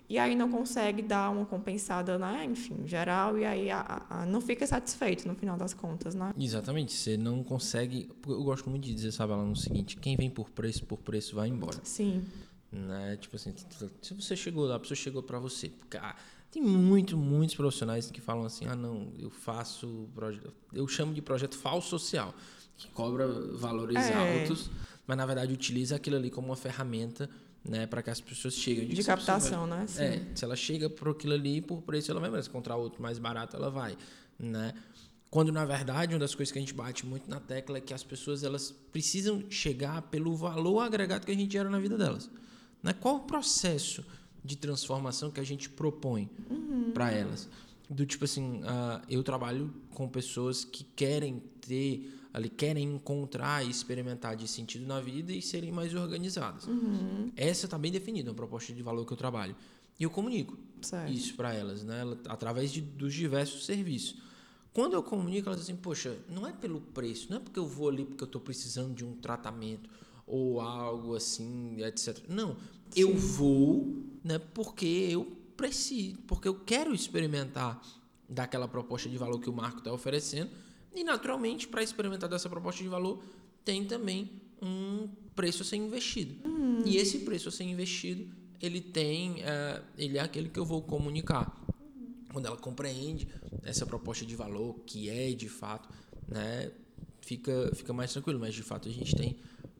e 0.10 0.18
aí 0.18 0.36
não 0.36 0.52
consegue 0.52 1.02
dar 1.02 1.30
uma 1.30 1.46
compensada, 1.46 2.18
né? 2.18 2.44
Enfim, 2.44 2.86
geral, 2.86 3.40
e 3.40 3.46
aí 3.46 3.72
a, 3.72 4.06
a, 4.10 4.26
não 4.26 4.42
fica 4.42 4.68
satisfeito 4.68 5.26
no 5.26 5.36
final 5.36 5.56
das 5.56 5.74
contas, 5.74 6.14
né? 6.14 6.34
Exatamente, 6.38 6.92
você 6.92 7.16
não 7.16 7.42
consegue. 7.46 8.10
Eu 8.28 8.44
gosto 8.44 8.70
muito 8.70 8.84
de 8.84 8.94
dizer, 8.94 9.14
sabe, 9.14 9.32
lá 9.32 9.46
no 9.46 9.56
seguinte: 9.56 9.96
quem 9.96 10.18
vem 10.18 10.30
por 10.30 10.50
preço, 10.50 10.86
por 10.86 10.98
preço 10.98 11.34
vai 11.34 11.48
embora. 11.48 11.80
Sim. 11.82 12.26
Né? 12.70 13.18
Tipo 13.22 13.38
assim, 13.38 13.54
se 14.02 14.14
você 14.14 14.36
chegou 14.36 14.66
lá, 14.66 14.76
a 14.76 14.80
pessoa 14.80 14.98
chegou 14.98 15.24
para 15.24 15.40
você, 15.40 15.72
cara 15.90 16.18
tem 16.52 16.62
muito, 16.62 17.16
muitos 17.18 17.56
profissionais 17.56 18.10
que 18.10 18.22
falam 18.22 18.46
assim: 18.46 18.66
ah, 18.66 18.76
não, 18.76 19.12
eu 19.18 19.30
faço. 19.30 20.10
Eu 20.74 20.88
chamo 20.88 21.14
de 21.14 21.22
projeto 21.22 21.58
falso 21.58 21.90
social, 21.90 22.34
que 22.78 22.88
cobra 22.90 23.28
valores 23.56 23.98
é. 23.98 24.42
altos, 24.42 24.70
mas 25.06 25.18
na 25.18 25.26
verdade 25.26 25.54
utiliza 25.54 25.96
aquilo 25.96 26.16
ali 26.16 26.30
como 26.30 26.48
uma 26.48 26.56
ferramenta 26.56 27.30
né, 27.64 27.86
para 27.86 28.02
que 28.02 28.10
as 28.10 28.22
pessoas 28.22 28.56
cheguem. 28.56 28.88
De 28.88 29.04
captação, 29.04 29.68
vai, 29.68 29.80
né? 29.80 29.88
Sim. 29.88 30.04
É, 30.04 30.26
se 30.34 30.46
ela 30.46 30.56
chega 30.56 30.90
por 30.90 31.10
aquilo 31.10 31.34
ali, 31.34 31.62
por 31.62 31.82
preço 31.82 32.12
ela 32.12 32.20
vai, 32.20 32.30
mas 32.30 32.46
se 32.46 32.50
encontrar 32.50 32.76
outro 32.76 33.02
mais 33.02 33.20
barato, 33.20 33.56
ela 33.56 33.70
vai. 33.70 33.98
Né? 34.38 34.74
Quando, 35.30 35.52
na 35.52 35.66
verdade, 35.66 36.14
uma 36.16 36.20
das 36.20 36.34
coisas 36.34 36.52
que 36.52 36.58
a 36.58 36.62
gente 36.62 36.74
bate 36.74 37.06
muito 37.06 37.30
na 37.30 37.40
tecla 37.40 37.78
é 37.78 37.82
que 37.82 37.94
as 37.94 38.04
pessoas 38.04 38.44
elas 38.44 38.72
precisam 38.92 39.44
chegar 39.50 40.02
pelo 40.04 40.36
valor 40.36 40.80
agregado 40.80 41.26
que 41.26 41.32
a 41.32 41.36
gente 41.36 41.52
gera 41.52 41.70
na 41.70 41.80
vida 41.80 41.98
delas. 41.98 42.30
Né? 42.82 42.94
Qual 42.94 43.18
o 43.18 43.20
processo? 43.20 44.04
De 44.50 44.58
transformação 44.58 45.30
que 45.30 45.40
a 45.40 45.44
gente 45.44 45.70
propõe 45.70 46.28
uhum. 46.50 46.90
para 46.92 47.12
elas. 47.12 47.48
Do 47.88 48.04
tipo 48.04 48.26
assim, 48.26 48.62
uh, 48.62 49.02
eu 49.08 49.22
trabalho 49.24 49.72
com 49.94 50.10
pessoas 50.10 50.64
que 50.64 50.84
querem 50.84 51.40
ter, 51.62 52.12
ali, 52.34 52.50
querem 52.50 52.84
encontrar 52.84 53.64
e 53.64 53.70
experimentar 53.70 54.36
de 54.36 54.48
sentido 54.48 54.88
na 54.88 55.00
vida 55.00 55.32
e 55.32 55.40
serem 55.40 55.72
mais 55.72 55.94
organizadas. 55.94 56.66
Uhum. 56.66 57.32
Essa 57.36 57.68
está 57.68 57.78
bem 57.78 57.92
definida, 57.92 58.32
a 58.32 58.34
proposta 58.34 58.74
de 58.74 58.82
valor 58.82 59.06
que 59.06 59.14
eu 59.14 59.18
trabalho. 59.18 59.56
E 60.00 60.04
eu 60.04 60.10
comunico 60.10 60.58
certo. 60.82 61.12
isso 61.12 61.36
para 61.36 61.54
elas, 61.54 61.84
né? 61.84 62.02
através 62.28 62.72
de, 62.72 62.82
dos 62.82 63.14
diversos 63.14 63.66
serviços. 63.66 64.16
Quando 64.74 64.94
eu 64.94 65.04
comunico, 65.04 65.48
elas 65.48 65.60
dizem, 65.60 65.76
poxa, 65.76 66.18
não 66.28 66.48
é 66.48 66.52
pelo 66.52 66.82
preço, 66.82 67.28
não 67.30 67.38
é 67.38 67.40
porque 67.40 67.60
eu 67.60 67.68
vou 67.68 67.90
ali 67.90 68.06
porque 68.06 68.24
eu 68.24 68.28
estou 68.28 68.42
precisando 68.42 68.96
de 68.96 69.06
um 69.06 69.14
tratamento 69.14 69.90
ou 70.26 70.62
algo 70.62 71.16
assim, 71.16 71.84
etc. 71.84 72.20
Não, 72.30 72.56
Sim. 72.92 73.02
eu 73.02 73.18
vou, 73.18 74.09
né, 74.24 74.40
porque 74.54 74.86
eu 74.86 75.26
preciso, 75.56 76.18
porque 76.20 76.48
eu 76.48 76.56
quero 76.56 76.94
experimentar 76.94 77.82
daquela 78.28 78.68
proposta 78.68 79.10
de 79.10 79.18
valor 79.18 79.40
que 79.40 79.50
o 79.50 79.54
Marco 79.54 79.80
está 79.80 79.92
oferecendo 79.92 80.52
e 80.94 81.04
naturalmente 81.04 81.68
para 81.68 81.84
experimentar 81.84 82.30
dessa 82.30 82.50
proposta 82.50 82.82
de 82.82 82.90
valor 82.90 83.24
tem 83.66 83.86
também 83.86 84.30
um 84.62 85.08
preço 85.36 85.64
a 85.64 85.66
ser 85.66 85.78
investido 85.78 86.36
hum. 86.48 86.84
e 86.86 86.98
esse 86.98 87.20
preço 87.20 87.50
a 87.50 87.52
ser 87.52 87.64
investido 87.64 88.32
ele 88.62 88.82
tem 88.82 89.42
uh, 89.42 89.84
ele 89.98 90.18
é 90.18 90.22
aquele 90.22 90.50
que 90.50 90.60
eu 90.60 90.66
vou 90.66 90.82
comunicar 90.82 91.56
quando 92.32 92.46
ela 92.46 92.58
compreende 92.58 93.28
essa 93.64 93.86
proposta 93.86 94.26
de 94.26 94.36
valor 94.36 94.80
que 94.86 95.10
é 95.10 95.32
de 95.32 95.50
fato 95.50 95.90
né 96.28 96.72
fica 97.22 97.72
fica 97.74 97.94
mais 97.94 98.12
tranquilo 98.12 98.40
mas 98.40 98.54
de 98.54 98.64
fato 98.64 98.88
a 98.88 98.92
gente 98.92 99.16
tem 99.16 99.38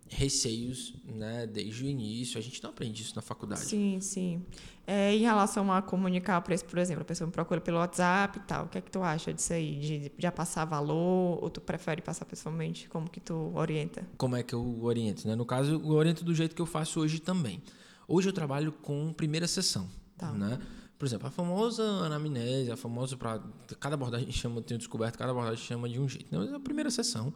receios 0.10 0.94
né, 1.06 1.46
desde 1.46 1.84
o 1.84 1.88
início. 1.88 2.38
A 2.38 2.42
gente 2.42 2.62
não 2.64 2.72
aprende 2.72 3.02
isso 3.02 3.16
na 3.16 3.22
faculdade. 3.22 3.62
Sim, 3.62 4.00
sim. 4.02 4.44
É, 4.86 5.14
em 5.14 5.20
relação 5.20 5.72
a 5.72 5.82
comunicar 5.82 6.42
preço, 6.42 6.66
por 6.66 6.80
exemplo, 6.80 7.04
a 7.04 7.06
pessoa 7.06 7.28
me 7.28 7.32
procura 7.32 7.62
pelo 7.62 7.78
WhatsApp 7.78 8.40
e 8.40 8.42
tal, 8.42 8.66
o 8.66 8.68
que 8.70 8.80
é 8.80 8.82
que 8.82 8.90
tu 8.90 9.04
acha 9.04 9.32
disso 9.32 9.54
aí? 9.54 9.80
De 9.80 10.12
já 10.18 10.32
passar 10.32 10.66
valor 10.66 11.44
ou 11.44 11.50
tu 11.50 11.62
prefere 11.62 12.02
passar 12.02 12.26
pessoalmente? 12.26 12.90
Como 12.90 13.10
que 13.10 13.20
tu 13.20 13.52
orienta? 13.56 14.08
Como 14.18 14.36
é 14.36 14.42
que 14.42 14.54
eu 14.54 14.84
oriento? 14.84 15.28
Né? 15.28 15.36
No 15.36 15.46
caso, 15.46 15.74
eu 15.74 15.92
oriento 15.92 16.26
do 16.26 16.34
jeito 16.34 16.56
que 16.56 16.62
eu 16.62 16.66
faço 16.66 17.00
hoje 17.00 17.20
também. 17.20 17.62
Hoje 18.08 18.30
eu 18.30 18.34
trabalho 18.34 18.72
com 18.72 19.14
primeira 19.14 19.48
sessão. 19.48 19.88
Tá. 20.18 20.32
Né? 20.32 20.60
Por 20.98 21.06
exemplo, 21.06 21.28
a 21.28 21.32
famosa 21.32 21.84
anamnese, 21.84 22.72
a 22.72 22.76
famosa 22.76 23.16
para 23.16 23.42
cada 23.80 23.94
abordagem 23.94 24.32
chama, 24.32 24.62
tenho 24.62 24.80
descoberto, 24.80 25.18
cada 25.18 25.32
abordagem 25.32 25.64
chama 25.64 25.88
de 25.88 26.00
um 26.00 26.10
jeito. 26.10 26.30
Né? 26.32 26.40
Mas 26.40 26.52
a 26.52 26.60
primeira 26.60 26.90
sessão, 26.90 27.34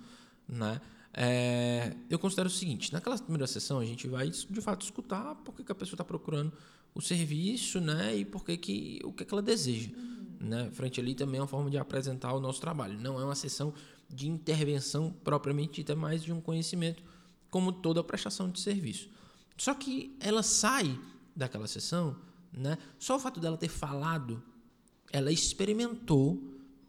né? 0.48 0.82
É, 1.14 1.96
eu 2.10 2.18
considero 2.18 2.48
o 2.48 2.52
seguinte: 2.52 2.92
naquela 2.92 3.18
primeira 3.18 3.46
sessão, 3.46 3.80
a 3.80 3.86
gente 3.86 4.08
vai 4.08 4.30
de 4.30 4.62
fato 4.62 4.84
escutar 4.84 5.36
por 5.36 5.54
que, 5.54 5.64
que 5.64 5.72
a 5.72 5.76
pessoa 5.76 5.96
está 5.96 6.04
procurando 6.04 6.52
o 6.96 7.02
serviço 7.02 7.80
né, 7.80 8.16
e 8.18 8.26
por 8.26 8.44
que 8.44 8.58
que, 8.58 9.00
o 9.04 9.12
que, 9.12 9.26
que 9.26 9.34
ela 9.34 9.42
deseja. 9.42 9.90
Uhum. 9.96 10.24
Né? 10.40 10.70
Frente 10.72 11.00
ali 11.00 11.16
também 11.16 11.40
é 11.40 11.42
uma 11.42 11.48
forma 11.48 11.70
de 11.70 11.78
apresentar 11.78 12.34
o 12.34 12.40
nosso 12.40 12.60
trabalho. 12.60 13.00
Não 13.00 13.20
é 13.20 13.24
uma 13.24 13.36
sessão 13.36 13.74
de 14.10 14.28
intervenção 14.28 15.12
propriamente 15.24 15.76
dita, 15.76 15.94
é 15.94 15.96
mais 15.96 16.24
de 16.24 16.32
um 16.32 16.42
conhecimento, 16.42 17.04
como 17.50 17.72
toda 17.72 18.04
prestação 18.04 18.50
de 18.50 18.60
serviço. 18.60 19.10
Só 19.58 19.74
que 19.74 20.16
ela 20.20 20.44
sai 20.44 21.00
daquela 21.36 21.68
sessão, 21.68 22.16
né, 22.52 22.78
só 23.00 23.16
o 23.16 23.20
fato 23.20 23.40
dela 23.40 23.58
ter 23.58 23.70
falado, 23.70 24.44
ela 25.12 25.32
experimentou 25.32 26.42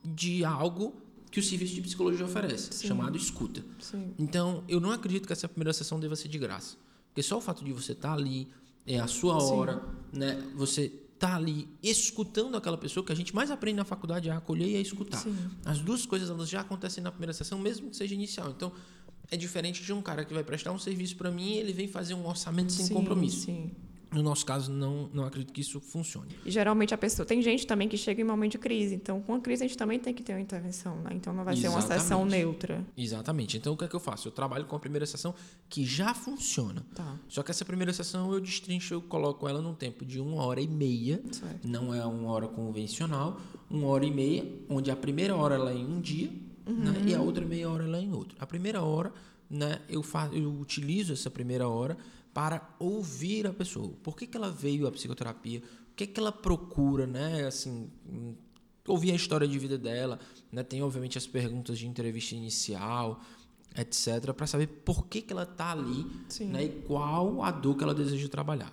de 0.05 0.45
algo 0.45 0.95
que 1.35 1.41
o 1.41 1.43
serviço 1.43 1.75
de 1.75 1.81
psicologia 1.81 2.25
oferece, 2.25 2.73
Sim. 2.73 2.87
chamado 2.87 3.17
escuta. 3.17 3.61
Sim. 3.81 4.15
Então, 4.17 4.63
eu 4.69 4.79
não 4.79 4.93
acredito 4.93 5.27
que 5.27 5.33
essa 5.33 5.49
primeira 5.49 5.73
sessão 5.73 5.99
deva 5.99 6.15
ser 6.15 6.29
de 6.29 6.39
graça. 6.39 6.77
Porque 7.09 7.25
só 7.25 7.39
o 7.39 7.41
fato 7.41 7.65
de 7.65 7.73
você 7.73 7.91
estar 7.91 8.11
tá 8.11 8.15
ali, 8.15 8.47
é 8.87 9.01
a 9.01 9.09
sua 9.09 9.43
hora, 9.43 9.83
Sim. 10.13 10.21
né? 10.21 10.53
Você 10.55 10.93
tá 11.19 11.35
ali 11.35 11.69
escutando 11.83 12.57
aquela 12.57 12.79
pessoa 12.79 13.05
que 13.05 13.11
a 13.11 13.17
gente 13.17 13.35
mais 13.35 13.51
aprende 13.51 13.79
na 13.79 13.85
faculdade 13.85 14.29
é 14.29 14.33
acolher 14.33 14.69
e 14.69 14.77
a 14.77 14.81
escutar. 14.81 15.17
Sim. 15.17 15.37
As 15.65 15.81
duas 15.81 16.07
coisas 16.07 16.31
elas 16.31 16.49
já 16.49 16.61
acontecem 16.61 17.03
na 17.03 17.11
primeira 17.11 17.33
sessão, 17.33 17.59
mesmo 17.59 17.91
que 17.91 17.97
seja 17.97 18.15
inicial. 18.15 18.53
Então, 18.53 18.71
é 19.29 19.37
diferente 19.37 19.83
de 19.83 19.93
um 19.93 20.01
cara 20.01 20.25
que 20.25 20.33
vai 20.33 20.45
prestar 20.45 20.71
um 20.71 20.79
serviço 20.79 21.17
para 21.17 21.33
mim 21.33 21.55
e 21.55 21.59
ele 21.59 21.73
vem 21.73 21.89
fazer 21.89 22.15
um 22.15 22.29
orçamento 22.29 22.71
sem 22.71 22.87
sim, 22.87 22.95
compromisso. 22.95 23.47
Sim. 23.47 23.73
No 24.15 24.23
nosso 24.23 24.47
caso, 24.47 24.73
não, 24.73 25.11
não 25.13 25.25
acredito 25.25 25.53
que 25.53 25.61
isso 25.61 25.81
funcione. 25.81 26.29
E 26.45 26.51
geralmente 26.51 26.95
a 26.95 26.99
pessoa. 26.99 27.27
Tem 27.27 27.43
gente 27.43 27.67
também 27.67 27.89
que 27.89 27.97
chega 27.97 28.21
em 28.21 28.25
momento 28.25 28.53
de 28.53 28.59
crise. 28.59 28.95
Então, 28.95 29.21
com 29.21 29.35
a 29.35 29.41
crise, 29.41 29.65
a 29.65 29.67
gente 29.67 29.77
também 29.77 29.99
tem 29.99 30.15
que 30.15 30.23
ter 30.23 30.33
uma 30.33 30.41
intervenção, 30.41 30.97
né? 31.01 31.11
Então, 31.13 31.33
não 31.33 31.45
vai 31.45 31.55
Exatamente. 31.55 31.83
ser 31.83 31.93
uma 31.93 31.99
sessão 31.99 32.25
neutra. 32.25 32.85
Exatamente. 32.97 33.57
Então, 33.57 33.75
o 33.75 33.77
que 33.77 33.85
é 33.85 33.89
que 33.89 33.97
eu 33.97 34.01
faço? 34.01 34.29
Eu 34.29 34.33
trabalho 34.33 34.65
com 34.67 34.77
a 34.77 34.79
primeira 34.79 35.05
sessão 35.05 35.35
que 35.69 35.85
já 35.85 36.15
funciona. 36.15 36.87
Tá. 36.95 37.19
Só 37.29 37.43
que 37.43 37.51
essa 37.51 37.65
primeira 37.65 37.93
sessão 37.93 38.33
eu 38.33 38.41
destrincho, 38.41 38.95
eu 38.95 39.03
coloco 39.03 39.49
ela 39.49 39.61
num 39.61 39.75
tempo 39.75 40.05
de 40.05 40.21
uma 40.21 40.45
hora 40.45 40.61
e 40.61 40.69
meia. 40.69 41.21
Certo. 41.33 41.67
Não 41.67 41.95
é 41.95 42.05
uma 42.05 42.31
hora 42.31 42.47
convencional, 42.47 43.41
uma 43.69 43.89
hora 43.89 44.07
e 44.07 44.11
meia, 44.11 44.47
onde 44.69 44.91
a 44.91 44.97
primeira 44.97 45.35
hora 45.35 45.57
ela 45.57 45.73
é 45.73 45.77
em 45.77 45.85
um 45.85 46.01
dia 46.01 46.31
né, 46.67 46.95
e 47.07 47.15
a 47.15 47.21
outra 47.21 47.45
meia 47.45 47.69
hora 47.69 47.85
ela 47.85 47.99
é 47.99 48.03
em 48.03 48.13
outro. 48.13 48.37
A 48.41 48.47
primeira 48.47 48.83
hora, 48.83 49.13
né, 49.51 49.81
eu, 49.89 50.03
fa 50.03 50.31
eu 50.33 50.53
utilizo 50.53 51.13
essa 51.13 51.31
primeira 51.31 51.69
hora 51.69 51.97
para 52.35 52.75
ouvir 52.81 53.47
a 53.47 53.53
pessoa. 53.53 53.95
Por 54.03 54.17
que, 54.17 54.27
que 54.27 54.37
ela 54.37 54.51
veio 54.51 54.87
à 54.89 54.93
psicoterapia? 54.93 55.61
O 55.93 55.95
que, 55.95 56.07
que 56.09 56.19
ela 56.19 56.33
procura, 56.33 57.07
né? 57.07 57.47
Assim, 57.47 57.89
ouvir 58.87 59.13
a 59.13 59.15
história 59.15 59.47
de 59.47 59.57
vida 59.59 59.79
dela, 59.79 60.19
né? 60.51 60.65
Tem 60.65 60.83
obviamente 60.83 61.17
as 61.17 61.27
perguntas 61.27 61.79
de 61.79 61.87
entrevista 61.87 62.35
inicial, 62.35 63.23
etc, 63.77 64.33
para 64.33 64.47
saber 64.47 64.67
por 64.67 65.07
que, 65.07 65.23
que 65.23 65.33
ela 65.33 65.45
está 65.45 65.71
ali, 65.71 66.05
Sim. 66.29 66.47
né? 66.47 66.65
E 66.65 66.83
qual 66.83 67.43
a 67.43 67.53
dor 67.53 67.77
que 67.77 67.85
ela 67.85 67.95
deseja 67.95 68.29
trabalhar. 68.29 68.73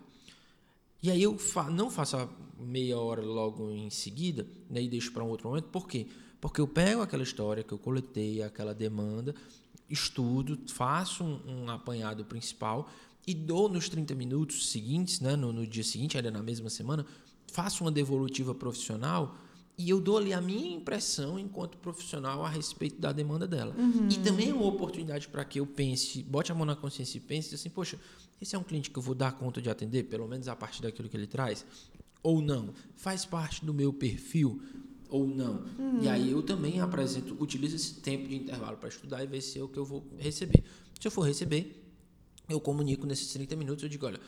E 1.03 1.09
aí 1.09 1.21
eu 1.21 1.37
fa 1.37 1.69
não 1.69 1.89
faço 1.89 2.17
a 2.17 2.29
meia 2.59 2.97
hora 2.97 3.21
logo 3.21 3.71
em 3.71 3.89
seguida, 3.89 4.47
né, 4.69 4.81
e 4.81 4.87
deixo 4.87 5.11
para 5.11 5.23
um 5.23 5.29
outro 5.29 5.49
momento. 5.49 5.65
Por 5.65 5.87
quê? 5.87 6.07
Porque 6.39 6.61
eu 6.61 6.67
pego 6.67 7.01
aquela 7.01 7.23
história 7.23 7.63
que 7.63 7.71
eu 7.71 7.77
coletei, 7.77 8.41
aquela 8.41 8.73
demanda, 8.73 9.33
estudo, 9.89 10.59
faço 10.67 11.23
um, 11.23 11.63
um 11.63 11.69
apanhado 11.69 12.23
principal 12.25 12.89
e 13.25 13.33
dou 13.33 13.69
nos 13.69 13.87
30 13.87 14.15
minutos 14.15 14.71
seguintes, 14.71 15.19
né, 15.19 15.35
no, 15.35 15.53
no 15.53 15.65
dia 15.65 15.83
seguinte, 15.83 16.17
ainda 16.17 16.31
na 16.31 16.41
mesma 16.41 16.69
semana, 16.69 17.05
faço 17.47 17.83
uma 17.83 17.91
devolutiva 17.91 18.55
profissional 18.55 19.35
e 19.77 19.89
eu 19.89 19.99
dou 19.99 20.17
ali 20.17 20.33
a 20.33 20.41
minha 20.41 20.75
impressão 20.75 21.39
enquanto 21.39 21.77
profissional 21.77 22.45
a 22.45 22.49
respeito 22.49 22.99
da 22.99 23.11
demanda 23.11 23.47
dela. 23.47 23.75
E 24.09 24.19
também 24.19 24.49
é 24.49 24.53
uma 24.53 24.65
oportunidade 24.65 25.27
para 25.27 25.43
que 25.45 25.59
eu 25.59 25.65
pense, 25.65 26.21
bote 26.23 26.51
a 26.51 26.55
mão 26.55 26.65
na 26.65 26.75
consciência 26.75 27.17
e 27.17 27.21
pense 27.21 27.55
assim, 27.55 27.69
poxa, 27.69 27.97
esse 28.41 28.55
é 28.55 28.59
um 28.59 28.63
cliente 28.63 28.89
que 28.89 28.97
eu 28.97 29.03
vou 29.03 29.15
dar 29.15 29.31
conta 29.33 29.61
de 29.61 29.69
atender, 29.69 30.03
pelo 30.03 30.27
menos 30.27 30.47
a 30.47 30.55
partir 30.55 30.81
daquilo 30.81 31.07
que 31.09 31.15
ele 31.15 31.27
traz, 31.27 31.65
ou 32.23 32.41
não? 32.41 32.73
Faz 32.95 33.25
parte 33.25 33.65
do 33.65 33.73
meu 33.73 33.91
perfil 33.91 34.61
ou 35.09 35.27
não? 35.27 35.65
E 36.01 36.07
aí 36.07 36.31
eu 36.31 36.41
também 36.41 36.79
apresento, 36.79 37.35
utilizo 37.39 37.75
esse 37.75 37.95
tempo 37.95 38.27
de 38.27 38.35
intervalo 38.35 38.77
para 38.77 38.89
estudar 38.89 39.23
e 39.23 39.27
ver 39.27 39.41
se 39.41 39.59
é 39.59 39.63
o 39.63 39.67
que 39.67 39.77
eu 39.77 39.85
vou 39.85 40.05
receber. 40.17 40.63
Se 40.99 41.07
eu 41.07 41.11
for 41.11 41.21
receber, 41.23 41.80
eu 42.51 42.59
comunico 42.59 43.05
nesses 43.05 43.31
30 43.33 43.55
minutos, 43.55 43.83
eu 43.83 43.89
digo, 43.89 44.05
olha, 44.05 44.19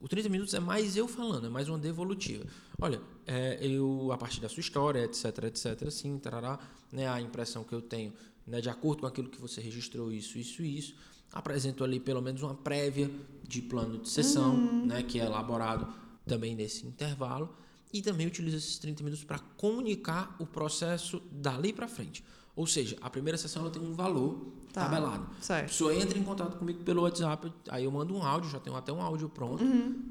o 0.00 0.08
30 0.08 0.28
minutos 0.28 0.54
é 0.54 0.60
mais 0.60 0.96
eu 0.96 1.08
falando, 1.08 1.46
é 1.46 1.50
mais 1.50 1.68
uma 1.68 1.78
devolutiva. 1.78 2.44
Olha, 2.80 3.00
é, 3.26 3.58
eu, 3.60 4.10
a 4.12 4.18
partir 4.18 4.40
da 4.40 4.48
sua 4.48 4.60
história, 4.60 5.04
etc, 5.04 5.44
etc, 5.44 5.86
assim, 5.86 6.18
tarará, 6.18 6.58
né, 6.92 7.08
a 7.08 7.20
impressão 7.20 7.64
que 7.64 7.72
eu 7.72 7.80
tenho, 7.80 8.12
né, 8.46 8.60
de 8.60 8.68
acordo 8.68 9.00
com 9.00 9.06
aquilo 9.06 9.28
que 9.28 9.40
você 9.40 9.60
registrou, 9.60 10.12
isso, 10.12 10.38
isso, 10.38 10.62
isso, 10.62 10.94
apresento 11.32 11.82
ali 11.82 11.98
pelo 11.98 12.22
menos 12.22 12.42
uma 12.42 12.54
prévia 12.54 13.10
de 13.42 13.62
plano 13.62 13.98
de 13.98 14.08
sessão, 14.08 14.56
né, 14.86 15.02
que 15.02 15.20
é 15.20 15.24
elaborado 15.24 15.92
também 16.26 16.54
nesse 16.54 16.86
intervalo, 16.86 17.54
e 17.92 18.02
também 18.02 18.26
utilizo 18.26 18.56
esses 18.56 18.78
30 18.78 19.02
minutos 19.02 19.24
para 19.24 19.38
comunicar 19.38 20.36
o 20.38 20.46
processo 20.46 21.22
dali 21.30 21.72
para 21.72 21.88
frente. 21.88 22.22
Ou 22.56 22.66
seja, 22.66 22.96
a 23.02 23.08
primeira 23.10 23.36
sessão 23.36 23.62
ela 23.62 23.70
tem 23.70 23.80
um 23.82 23.92
valor 23.92 24.46
Tá. 24.72 24.84
tabelado. 24.84 25.26
A 25.38 25.42
Certo. 25.42 25.68
pessoa 25.68 25.94
entra 25.94 26.18
em 26.18 26.22
contato 26.22 26.56
comigo 26.58 26.82
pelo 26.82 27.02
WhatsApp, 27.02 27.50
aí 27.70 27.84
eu 27.84 27.90
mando 27.90 28.14
um 28.14 28.22
áudio, 28.22 28.50
já 28.50 28.58
tenho 28.60 28.74
até 28.76 28.92
um 28.92 29.00
áudio 29.00 29.28
pronto, 29.28 29.62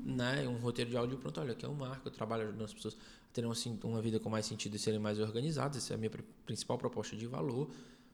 né? 0.06 0.48
Um 0.48 0.58
roteiro 0.58 0.90
de 0.90 0.98
áudio 0.98 1.18
pronto. 1.18 1.40
Olha, 1.40 1.52
aqui 1.52 1.66
é 1.66 1.70
o 1.70 1.75
Marco, 1.75 2.08
eu 2.08 2.12
trabalho 2.12 2.44
ajudando 2.44 2.64
as 2.64 2.74
pessoas 2.74 2.96
a 2.96 3.34
terem 3.34 3.52
assim, 3.52 3.78
uma 3.84 4.02
vida 4.02 4.20
com 4.20 4.30
mais 4.30 4.46
sentido 4.46 4.75
e 4.75 4.80
serem 4.80 5.00
mais 5.00 5.20
organizadas. 5.20 5.78
Essa 5.78 5.94
é 5.94 5.96
a 5.96 5.98
minha 5.98 6.10
pri- 6.10 6.24
principal 6.46 6.78
proposta 6.78 7.16
de 7.16 7.28
valor. 7.28 7.70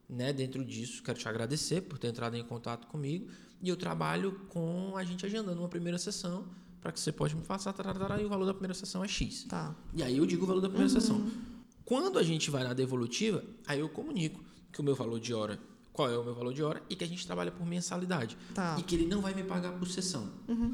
Né? 0.10 0.34
Dentro 0.34 0.64
disso, 0.66 1.02
quero 1.04 1.18
te 1.18 1.28
agradecer 1.30 1.82
por 1.82 1.98
ter 1.98 2.08
entrado 2.10 2.36
em 2.36 2.44
contato 2.44 2.86
comigo. 2.88 3.30
E 3.62 3.70
eu 3.70 3.78
trabalho 3.78 4.42
com 4.50 4.94
a 4.98 5.04
gente 5.06 5.26
agendando 5.26 5.60
uma 5.62 5.70
primeira 5.70 5.98
sessão 5.98 6.44
para 6.82 6.92
que 6.92 7.00
você 7.00 7.12
pode 7.14 7.34
me 7.36 7.44
passar, 7.44 7.74
e 8.20 8.26
o 8.26 8.30
valor 8.30 8.46
da 8.46 8.54
primeira 8.54 8.74
sessão 8.74 9.04
é 9.06 9.08
X. 9.08 9.44
Tá. 9.48 9.74
E 9.94 10.02
aí 10.04 10.18
eu 10.18 10.26
digo 10.26 10.44
o 10.44 10.48
valor 10.48 10.60
da 10.60 10.68
primeira 10.68 10.90
sessão. 10.92 11.22
Quando 11.86 12.20
a 12.20 12.24
gente 12.24 12.50
vai 12.50 12.64
na 12.64 12.74
devolutiva, 12.74 13.44
aí 13.68 13.80
eu 13.80 13.90
comunico 13.90 14.44
que 14.72 14.80
o 14.80 14.84
meu 14.84 14.96
valor 14.96 15.20
de 15.20 15.34
hora, 15.34 15.60
qual 15.92 16.10
é 16.10 16.18
o 16.18 16.24
meu 16.24 16.34
valor 16.34 16.54
de 16.54 16.64
hora 16.64 16.82
e 16.90 16.96
que 16.96 17.04
a 17.04 17.08
gente 17.08 17.26
trabalha 17.26 17.52
por 17.52 17.66
mensalidade. 17.66 18.38
Tá. 18.54 18.78
E 18.80 18.84
que 18.84 18.96
ele 18.96 19.06
não 19.06 19.22
vai 19.22 19.34
me 19.34 19.44
pagar 19.44 19.74
por 19.74 19.88
sessão. 19.88 20.30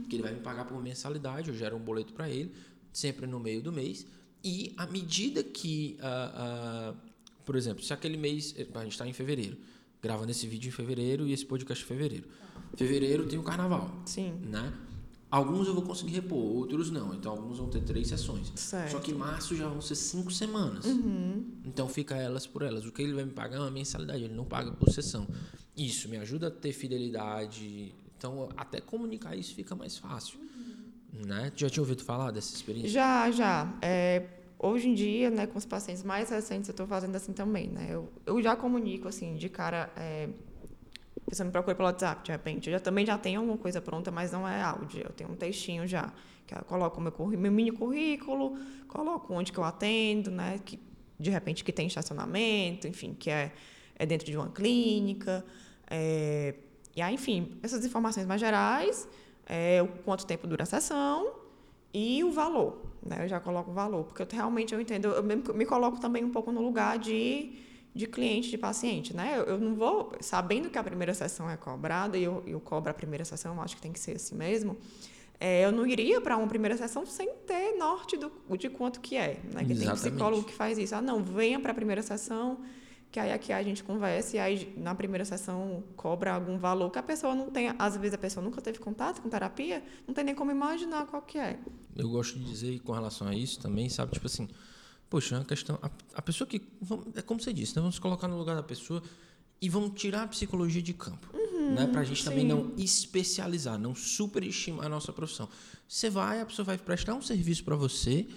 Que 0.07 0.15
ele 0.15 0.23
vai 0.23 0.33
me 0.33 0.39
pagar 0.39 0.65
por 0.65 0.81
mensalidade, 0.81 1.49
eu 1.49 1.55
gero 1.55 1.75
um 1.75 1.79
boleto 1.79 2.13
para 2.13 2.29
ele, 2.29 2.51
sempre 2.93 3.25
no 3.25 3.39
meio 3.39 3.61
do 3.61 3.71
mês. 3.71 4.05
E 4.43 4.73
à 4.77 4.85
medida 4.85 5.43
que, 5.43 5.97
ah, 6.01 6.93
ah, 6.93 7.09
por 7.43 7.55
exemplo, 7.55 7.83
se 7.83 7.91
aquele 7.93 8.17
mês, 8.17 8.55
a 8.73 8.83
gente 8.83 8.91
está 8.91 9.07
em 9.07 9.13
fevereiro, 9.13 9.57
gravando 10.01 10.31
esse 10.31 10.47
vídeo 10.47 10.69
em 10.69 10.71
fevereiro 10.71 11.25
e 11.27 11.33
esse 11.33 11.45
podcast 11.45 11.83
em 11.83 11.87
fevereiro. 11.87 12.25
Fevereiro 12.75 13.25
tem 13.25 13.39
o 13.39 13.43
carnaval 13.43 14.03
Sim. 14.05 14.33
né? 14.43 14.71
Alguns 15.29 15.67
eu 15.67 15.73
vou 15.73 15.83
conseguir 15.83 16.13
repor, 16.13 16.39
outros 16.39 16.89
não. 16.89 17.13
Então, 17.13 17.33
alguns 17.33 17.57
vão 17.57 17.67
ter 17.67 17.81
três 17.81 18.07
sessões. 18.07 18.51
Certo. 18.55 18.91
Só 18.91 18.99
que 18.99 19.13
março 19.13 19.55
já 19.55 19.67
vão 19.67 19.81
ser 19.81 19.95
cinco 19.95 20.31
semanas. 20.31 20.85
Então, 21.65 21.89
fica 21.89 22.15
elas 22.15 22.47
por 22.47 22.61
elas. 22.61 22.85
O 22.85 22.93
que 22.93 23.01
ele 23.01 23.13
vai 23.13 23.25
me 23.25 23.31
pagar 23.31 23.57
é 23.57 23.59
uma 23.59 23.71
mensalidade, 23.71 24.23
ele 24.23 24.33
não 24.33 24.45
paga 24.45 24.71
por 24.71 24.89
sessão. 24.89 25.27
Isso 25.75 26.07
me 26.07 26.15
ajuda 26.17 26.47
a 26.47 26.51
ter 26.51 26.71
fidelidade. 26.71 27.93
Então, 28.17 28.47
até 28.55 28.79
comunicar 28.79 29.35
isso 29.35 29.53
fica 29.53 29.75
mais 29.75 29.97
fácil. 29.97 30.39
Né? 31.11 31.51
Já 31.55 31.69
tinha 31.69 31.83
ouvido 31.83 32.03
falar 32.03 32.31
dessa 32.31 32.55
experiência? 32.55 32.89
Já, 32.89 33.29
já. 33.29 33.77
É, 33.81 34.27
hoje 34.57 34.87
em 34.87 34.93
dia, 34.93 35.29
né, 35.29 35.45
com 35.45 35.57
os 35.57 35.65
pacientes 35.65 36.03
mais 36.03 36.29
recentes, 36.29 36.69
eu 36.69 36.73
estou 36.73 36.87
fazendo 36.87 37.15
assim 37.15 37.33
também, 37.33 37.67
né? 37.67 37.87
Eu, 37.89 38.09
eu 38.25 38.41
já 38.41 38.55
comunico, 38.55 39.09
assim, 39.09 39.35
de 39.35 39.49
cara... 39.49 39.91
É, 39.97 40.29
pessoa 41.29 41.45
me 41.45 41.51
procura 41.51 41.75
pelo 41.75 41.87
WhatsApp, 41.87 42.23
de 42.23 42.31
repente. 42.31 42.69
Eu 42.69 42.73
já, 42.73 42.79
também 42.79 43.05
já 43.05 43.17
tenho 43.17 43.41
alguma 43.41 43.57
coisa 43.57 43.81
pronta, 43.81 44.09
mas 44.09 44.31
não 44.31 44.47
é 44.47 44.61
áudio. 44.61 45.03
Eu 45.03 45.11
tenho 45.11 45.29
um 45.31 45.35
textinho 45.35 45.85
já. 45.85 46.11
Que 46.45 46.55
eu 46.55 46.63
coloco 46.63 47.01
meu, 47.01 47.13
meu 47.37 47.51
mini 47.51 47.71
currículo, 47.71 48.57
coloco 48.87 49.33
onde 49.33 49.51
que 49.51 49.57
eu 49.57 49.63
atendo, 49.63 50.31
né? 50.31 50.59
Que, 50.63 50.79
de 51.19 51.29
repente, 51.29 51.63
que 51.63 51.73
tem 51.73 51.87
estacionamento, 51.87 52.87
enfim, 52.87 53.13
que 53.13 53.29
é, 53.29 53.51
é 53.95 54.05
dentro 54.05 54.25
de 54.25 54.37
uma 54.37 54.49
clínica. 54.49 55.43
É, 55.89 56.55
e 56.95 57.01
aí, 57.01 57.13
enfim, 57.13 57.57
essas 57.61 57.85
informações 57.85 58.25
mais 58.25 58.39
gerais, 58.39 59.07
é, 59.45 59.81
o 59.81 59.87
quanto 60.03 60.25
tempo 60.25 60.47
dura 60.47 60.63
a 60.63 60.65
sessão 60.65 61.33
e 61.93 62.23
o 62.23 62.31
valor. 62.31 62.81
Né? 63.05 63.23
Eu 63.23 63.27
já 63.27 63.39
coloco 63.39 63.71
o 63.71 63.73
valor, 63.73 64.05
porque 64.05 64.21
eu, 64.21 64.27
realmente 64.31 64.73
eu 64.73 64.79
entendo, 64.79 65.09
eu 65.09 65.23
me, 65.23 65.35
me 65.35 65.65
coloco 65.65 65.99
também 65.99 66.23
um 66.23 66.31
pouco 66.31 66.51
no 66.51 66.61
lugar 66.61 66.97
de, 66.97 67.53
de 67.97 68.07
cliente, 68.07 68.49
de 68.49 68.57
paciente. 68.57 69.15
Né? 69.15 69.33
Eu, 69.37 69.43
eu 69.43 69.59
não 69.59 69.75
vou, 69.75 70.13
sabendo 70.21 70.69
que 70.69 70.77
a 70.77 70.83
primeira 70.83 71.13
sessão 71.13 71.49
é 71.49 71.57
cobrada, 71.57 72.17
e 72.17 72.23
eu, 72.23 72.43
eu 72.45 72.59
cobro 72.59 72.91
a 72.91 72.93
primeira 72.93 73.25
sessão, 73.25 73.55
eu 73.55 73.61
acho 73.61 73.75
que 73.75 73.81
tem 73.81 73.91
que 73.91 73.99
ser 73.99 74.15
assim 74.15 74.35
mesmo. 74.35 74.77
É, 75.39 75.65
eu 75.65 75.71
não 75.71 75.85
iria 75.85 76.21
para 76.21 76.37
uma 76.37 76.47
primeira 76.47 76.75
sessão 76.77 77.05
sem 77.05 77.31
ter 77.45 77.75
norte 77.77 78.17
do, 78.17 78.31
de 78.57 78.69
quanto 78.69 78.99
que 78.99 79.15
é. 79.15 79.39
Né? 79.53 79.65
Que 79.65 79.75
tem 79.75 79.91
psicólogo 79.91 80.43
que 80.43 80.53
faz 80.53 80.77
isso. 80.77 80.95
Ah, 80.95 81.01
não, 81.01 81.23
venha 81.23 81.59
para 81.59 81.71
a 81.71 81.75
primeira 81.75 82.01
sessão, 82.01 82.59
que 83.11 83.19
aí 83.19 83.31
aqui 83.31 83.51
a 83.53 83.61
gente 83.61 83.83
conversa 83.83 84.35
e 84.35 84.39
aí 84.39 84.73
na 84.77 84.93
primeira 84.95 85.25
sessão 85.25 85.83
cobra 85.95 86.33
algum 86.33 86.57
valor 86.57 86.89
que 86.91 86.99
a 86.99 87.03
pessoa 87.03 87.35
não 87.35 87.49
tem, 87.49 87.73
às 87.77 87.95
vezes 87.97 88.13
a 88.15 88.17
pessoa 88.17 88.43
nunca 88.43 88.61
teve 88.61 88.79
contato 88.79 89.21
com 89.21 89.29
terapia, 89.29 89.83
não 90.07 90.13
tem 90.13 90.23
nem 90.23 90.35
como 90.35 90.51
imaginar 90.51 91.05
qual 91.07 91.21
que 91.21 91.37
é. 91.37 91.59
Eu 91.95 92.09
gosto 92.09 92.37
de 92.37 92.45
dizer 92.45 92.79
com 92.79 92.91
relação 92.91 93.27
a 93.27 93.35
isso 93.35 93.59
também, 93.59 93.89
sabe? 93.89 94.11
Tipo 94.11 94.27
assim, 94.27 94.47
poxa, 95.09 95.35
é 95.35 95.39
uma 95.39 95.45
questão. 95.45 95.79
A, 95.81 95.89
a 96.15 96.21
pessoa 96.21 96.47
que. 96.47 96.61
É 97.15 97.21
como 97.21 97.41
você 97.41 97.53
disse, 97.53 97.75
né? 97.75 97.81
Vamos 97.81 97.99
colocar 97.99 98.27
no 98.27 98.37
lugar 98.37 98.55
da 98.55 98.63
pessoa 98.63 99.01
e 99.61 99.69
vamos 99.69 99.99
tirar 99.99 100.23
a 100.23 100.27
psicologia 100.27 100.81
de 100.81 100.93
campo. 100.93 101.27
né? 101.75 101.87
Pra 101.87 102.03
gente 102.03 102.23
também 102.23 102.41
sim. 102.41 102.47
não 102.47 102.71
especializar, 102.77 103.77
não 103.77 103.95
superestimar 103.95 104.85
a 104.85 104.89
nossa 104.89 105.11
profissão. 105.11 105.49
Você 105.87 106.09
vai, 106.09 106.41
a 106.41 106.45
pessoa 106.45 106.65
vai 106.65 106.77
prestar 106.77 107.13
um 107.15 107.21
serviço 107.21 107.63
para 107.63 107.75
você 107.75 108.27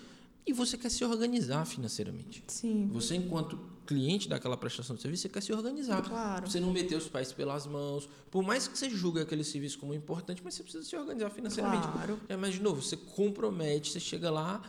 e 0.46 0.52
você 0.52 0.78
quer 0.78 0.90
se 0.90 1.04
organizar 1.04 1.64
financeiramente. 1.66 2.42
Sim. 2.48 2.88
Você, 2.92 3.14
enquanto 3.16 3.58
cliente 3.86 4.28
daquela 4.28 4.56
prestação 4.56 4.94
de 4.94 5.02
serviço, 5.02 5.22
você 5.22 5.28
quer 5.28 5.42
se 5.42 5.52
organizar. 5.52 6.02
Claro. 6.02 6.48
Você 6.48 6.60
não 6.60 6.72
meter 6.72 6.96
os 6.96 7.08
pés 7.08 7.32
pelas 7.32 7.66
mãos. 7.66 8.08
Por 8.30 8.42
mais 8.42 8.68
que 8.68 8.78
você 8.78 8.88
julgue 8.88 9.20
aquele 9.20 9.44
serviço 9.44 9.78
como 9.78 9.92
importante, 9.92 10.40
mas 10.44 10.54
você 10.54 10.62
precisa 10.62 10.84
se 10.84 10.96
organizar 10.96 11.30
financeiramente. 11.30 11.88
Claro. 11.88 12.20
É, 12.28 12.36
mas, 12.36 12.54
de 12.54 12.62
novo, 12.62 12.80
você 12.80 12.96
compromete, 12.96 13.90
você 13.90 14.00
chega 14.00 14.30
lá 14.30 14.62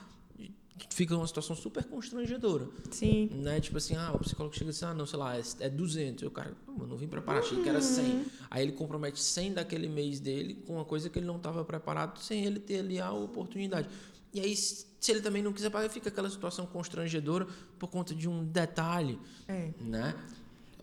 fica 1.02 1.18
uma 1.18 1.26
situação 1.26 1.56
super 1.56 1.84
constrangedora. 1.86 2.68
Sim. 2.92 3.28
Né? 3.34 3.60
Tipo 3.60 3.78
assim, 3.78 3.96
ah, 3.96 4.12
o 4.14 4.20
psicólogo 4.20 4.56
chega 4.56 4.70
assim, 4.70 4.86
ah, 4.86 4.94
não, 4.94 5.08
sei 5.08 5.18
lá, 5.18 5.36
é 5.36 5.42
é 5.62 5.68
200. 5.70 6.22
E 6.24 6.28
o 6.28 6.32
cara, 6.32 6.54
"Pô, 6.64 6.74
eu 6.84 6.88
não 6.88 6.96
vim 6.96 7.08
preparar, 7.08 7.42
achei 7.42 7.60
que 7.62 7.68
era 7.68 7.82
100. 7.82 8.24
Aí 8.52 8.62
ele 8.64 8.72
compromete 8.74 9.20
100 9.20 9.54
daquele 9.54 9.88
mês 9.90 10.20
dele 10.20 10.54
com 10.68 10.76
uma 10.76 10.86
coisa 10.86 11.10
que 11.10 11.18
ele 11.18 11.26
não 11.26 11.38
estava 11.38 11.66
preparado, 11.66 12.20
sem 12.20 12.46
ele 12.46 12.60
ter 12.60 12.80
ali 12.82 13.00
a 13.00 13.12
oportunidade. 13.12 13.90
E 14.32 14.40
aí, 14.40 14.56
se 14.56 14.86
ele 15.10 15.22
também 15.22 15.42
não 15.42 15.52
quiser 15.52 15.72
pagar, 15.72 15.90
fica 15.90 16.10
aquela 16.10 16.30
situação 16.30 16.68
constrangedora 16.68 17.48
por 17.80 17.88
conta 17.90 18.14
de 18.14 18.30
um 18.30 18.46
detalhe, 18.46 19.20
É. 19.48 19.72
né? 19.82 20.14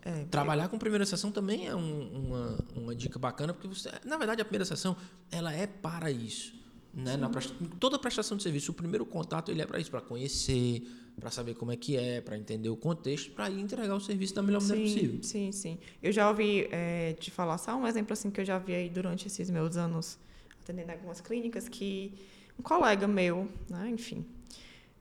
É. 0.01 0.25
Trabalhar 0.25 0.67
com 0.67 0.77
primeira 0.77 1.05
sessão 1.05 1.31
também 1.31 1.67
é 1.67 1.75
um- 1.75 2.27
uma, 2.27 2.59
uma 2.75 2.95
dica 2.95 3.17
bacana, 3.17 3.53
porque 3.53 3.67
você, 3.69 3.89
na 4.05 4.17
verdade, 4.17 4.41
a 4.41 4.45
primeira 4.45 4.65
sessão 4.65 4.95
ela 5.31 5.53
é 5.53 5.65
para 5.65 6.11
isso. 6.11 6.58
Né? 6.93 7.17
Na 7.17 7.29
presta... 7.29 7.53
Toda 7.79 7.99
prestação 7.99 8.35
de 8.35 8.43
serviço, 8.43 8.71
o 8.71 8.73
primeiro 8.73 9.05
contato 9.05 9.51
ele 9.51 9.61
é 9.61 9.65
para 9.65 9.79
isso, 9.79 9.91
para 9.91 10.01
conhecer, 10.01 10.83
para 11.19 11.29
saber 11.29 11.53
como 11.55 11.71
é 11.71 11.75
que 11.75 11.97
é, 11.97 12.21
para 12.21 12.37
entender 12.37 12.69
o 12.69 12.77
contexto, 12.77 13.31
para 13.31 13.49
entregar 13.49 13.95
o 13.95 13.99
serviço 13.99 14.33
da 14.35 14.41
melhor 14.41 14.61
maneira 14.61 14.89
sim, 14.89 14.95
possível. 14.95 15.23
Sim, 15.23 15.51
sim. 15.51 15.79
Eu 16.01 16.11
já 16.11 16.29
ouvi 16.29 16.67
é, 16.71 17.13
te 17.13 17.29
falar 17.29 17.57
só 17.57 17.75
um 17.75 17.85
exemplo 17.85 18.13
assim 18.13 18.31
que 18.31 18.41
eu 18.41 18.45
já 18.45 18.57
vi 18.57 18.73
aí 18.73 18.89
durante 18.89 19.27
esses 19.27 19.49
meus 19.49 19.77
anos 19.77 20.17
atendendo 20.61 20.91
algumas 20.91 21.19
clínicas 21.19 21.67
que 21.67 22.13
um 22.57 22.61
colega 22.61 23.07
meu, 23.07 23.49
né, 23.69 23.89
enfim, 23.89 24.25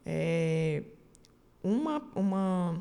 é, 0.07 0.83
uma, 1.63 2.03
uma, 2.15 2.81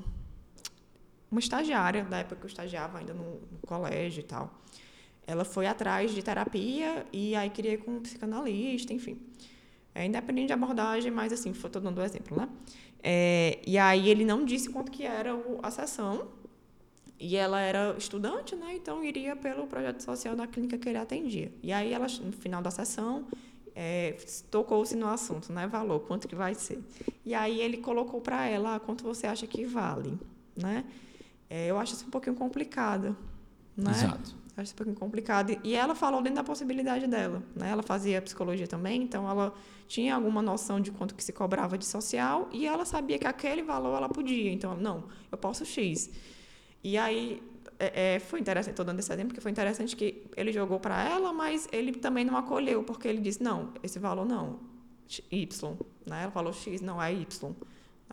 uma 1.29 1.39
estagiária, 1.39 2.03
da 2.03 2.19
época 2.19 2.37
que 2.37 2.43
eu 2.43 2.47
estagiava 2.47 2.99
ainda 2.99 3.13
no, 3.13 3.41
no 3.51 3.59
colégio 3.65 4.21
e 4.21 4.23
tal, 4.23 4.61
ela 5.27 5.46
foi 5.46 5.67
atrás 5.67 6.12
de 6.12 6.24
terapia 6.24 7.05
e 7.13 7.36
aí 7.36 7.50
queria 7.50 7.77
com 7.77 7.91
um 7.98 8.00
psicanalista, 8.00 8.93
enfim. 8.93 9.19
É, 9.93 10.05
independente 10.05 10.48
de 10.48 10.53
abordagem, 10.53 11.12
mas 11.12 11.34
assim, 11.34 11.51
estou 11.51 11.81
dando 11.81 12.00
um 12.00 12.03
exemplo, 12.03 12.38
né? 12.38 12.50
É, 13.03 13.60
e 13.67 13.77
aí 13.77 14.10
ele 14.10 14.25
não 14.25 14.46
disse 14.46 14.69
quanto 14.69 14.91
que 14.91 15.03
era 15.03 15.31
a 15.62 15.69
sessão, 15.69 16.27
e 17.19 17.36
ela 17.36 17.60
era 17.60 17.96
estudante, 17.98 18.55
né? 18.55 18.75
Então 18.75 19.03
iria 19.03 19.36
pelo 19.36 19.65
projeto 19.67 20.01
social 20.01 20.36
da 20.36 20.46
clínica 20.46 20.77
que 20.77 20.88
ele 20.88 20.98
atendia. 20.98 21.51
E 21.63 21.74
aí 21.74 21.91
ela, 21.91 22.07
no 22.22 22.31
final 22.31 22.62
da 22.62 22.69
sessão, 22.69 23.25
é, 23.75 24.15
tocou-se 24.51 24.96
no 24.96 25.07
assunto, 25.07 25.51
né? 25.51 25.67
Valor, 25.67 26.01
quanto 26.01 26.27
que 26.27 26.36
vai 26.36 26.53
ser. 26.53 26.79
E 27.25 27.34
aí 27.34 27.60
ele 27.60 27.77
colocou 27.77 28.22
para 28.22 28.48
ela 28.48 28.75
ah, 28.75 28.79
quanto 28.79 29.03
você 29.03 29.25
acha 29.25 29.48
que 29.48 29.65
vale, 29.65 30.17
né? 30.55 30.86
É, 31.50 31.67
eu 31.67 31.77
acho 31.79 31.93
isso 31.93 32.05
um 32.05 32.10
pouquinho 32.10 32.36
complicado, 32.36 33.17
né? 33.77 33.91
Exato. 33.91 34.36
Acho 34.57 34.74
um 34.74 34.75
pouquinho 34.75 34.98
complicado. 34.98 35.55
E 35.63 35.75
ela 35.75 35.93
falou 35.93 36.19
dentro 36.19 36.38
da 36.38 36.43
possibilidade 36.43 37.05
dela, 37.05 37.43
né? 37.55 37.69
Ela 37.69 37.84
fazia 37.84 38.19
psicologia 38.19 38.67
também, 38.67 39.03
então 39.03 39.29
ela 39.29 39.53
tinha 39.88 40.15
alguma 40.15 40.41
noção 40.41 40.81
de 40.81 40.89
quanto 40.89 41.13
que 41.13 41.24
se 41.24 41.31
cobrava 41.31 41.77
de 41.77 41.86
social 41.86 42.50
e 42.51 42.65
ela 42.65 42.84
sabia 42.84 43.19
que 43.19 43.27
aquele 43.27 43.62
valor 43.62 43.96
ela 43.96 44.10
podia. 44.10 44.51
Então, 44.51 44.75
não, 44.75 45.03
eu 45.31 45.38
posso 45.38 45.63
X. 45.63 46.10
E 46.84 46.98
aí 46.98 47.43
é, 47.79 48.15
é, 48.15 48.19
foi 48.19 48.39
interessante, 48.39 48.72
estou 48.72 48.84
dando 48.84 48.98
esse 48.98 49.13
exemplo, 49.13 49.29
porque 49.29 49.41
foi 49.41 49.51
interessante 49.51 49.96
que 49.96 50.24
ele 50.36 50.51
jogou 50.51 50.79
para 50.79 51.07
ela, 51.07 51.31
mas 51.31 51.67
ele 51.72 51.91
também 51.91 52.25
não 52.25 52.36
acolheu, 52.36 52.84
porque 52.84 53.07
ele 53.07 53.22
disse, 53.22 53.43
não, 53.43 53.74
esse 53.84 54.00
valor 54.00 54.25
não, 54.25 54.60
Y. 55.31 55.77
Né? 56.03 56.24
Ela 56.24 56.31
falou 56.31 56.51
X, 56.51 56.81
não, 56.81 57.01
é 57.01 57.13
Y. 57.13 57.53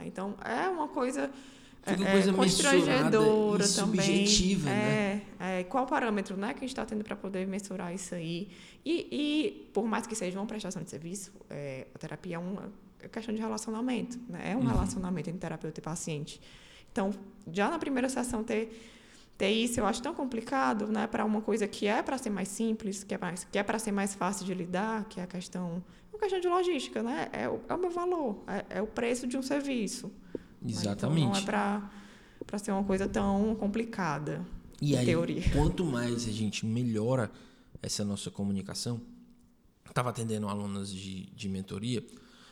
Então, 0.03 0.35
é 0.45 0.69
uma 0.69 0.89
coisa... 0.89 1.31
Uma 1.87 2.09
é, 2.09 2.13
coisa 2.13 2.33
constrangedora 2.33 3.65
e 3.65 3.69
também. 3.69 4.01
subjetiva, 4.01 4.71
é, 4.71 4.73
né? 4.73 5.23
É, 5.39 5.65
qual 5.65 5.85
parâmetro 5.87 6.37
né, 6.37 6.55
que 6.55 6.59
a 6.59 6.61
gente 6.61 6.71
está 6.71 6.87
tendo 6.87 7.05
para 7.05 7.15
poder 7.15 7.47
mensurar 7.47 7.95
isso 7.95 8.15
aí? 8.15 8.49
E, 8.85 9.09
e, 9.11 9.71
por 9.73 9.85
mais 9.85 10.07
que 10.07 10.15
seja 10.15 10.39
uma 10.39 10.47
prestação 10.47 10.83
de 10.83 10.89
serviço, 10.89 11.31
é, 11.51 11.87
a 11.95 11.99
terapia 11.99 12.37
é 12.37 12.39
uma 12.39 12.73
questão 13.13 13.35
de 13.35 13.41
relacionamento. 13.41 14.19
Né? 14.29 14.53
É 14.53 14.57
um 14.57 14.61
uhum. 14.61 14.67
relacionamento 14.67 15.29
entre 15.29 15.41
terapeuta 15.41 15.79
e 15.79 15.83
paciente. 15.83 16.41
Então, 16.91 17.13
já 17.53 17.69
na 17.69 17.79
primeira 17.79 18.09
sessão 18.09 18.43
ter 18.43 18.73
ter 19.37 19.51
isso 19.51 19.81
eu 19.81 19.87
acho 19.87 20.01
tão 20.01 20.15
complicado, 20.15 20.87
né, 20.87 21.07
para 21.09 21.25
uma 21.25 21.41
coisa 21.41 21.67
que 21.67 21.87
é 21.87 22.03
para 22.03 22.17
ser 22.17 22.31
mais 22.31 22.49
simples, 22.49 23.03
que 23.03 23.15
é 23.15 23.19
mais, 23.19 23.45
que 23.45 23.59
é 23.59 23.63
para 23.63 23.79
ser 23.79 23.93
mais 23.93 24.15
fácil 24.15 24.47
de 24.47 24.55
lidar, 24.55 25.05
que 25.07 25.19
é 25.19 25.25
a 25.25 25.27
questão, 25.27 25.83
uma 26.13 26.19
questão 26.21 26.39
de 26.41 26.49
logística, 26.49 27.03
né? 27.03 27.29
É 27.33 27.49
o, 27.49 27.61
é 27.69 27.75
o 27.75 27.79
meu 27.79 27.91
valor, 27.91 28.45
é, 28.47 28.79
é 28.79 28.83
o 28.83 28.87
preço 28.87 29.27
de 29.27 29.37
um 29.37 29.43
serviço. 29.43 30.13
Exatamente. 30.65 31.21
Então, 31.21 31.33
não 31.33 31.41
é 31.41 31.43
para 31.43 31.91
para 32.47 32.59
ser 32.59 32.73
uma 32.73 32.85
coisa 32.85 33.09
tão 33.09 33.55
complicada. 33.57 34.45
E 34.81 34.97
aí, 34.97 35.07
teoria. 35.07 35.43
quanto 35.53 35.85
mais 35.85 36.29
a 36.29 36.31
gente 36.31 36.67
melhora 36.67 37.31
essa 37.83 38.05
nossa 38.05 38.31
comunicação, 38.31 39.01
estava 39.89 40.11
atendendo 40.11 40.49
alunas 40.49 40.93
de, 40.93 41.27
de 41.27 41.49
mentoria 41.49 42.05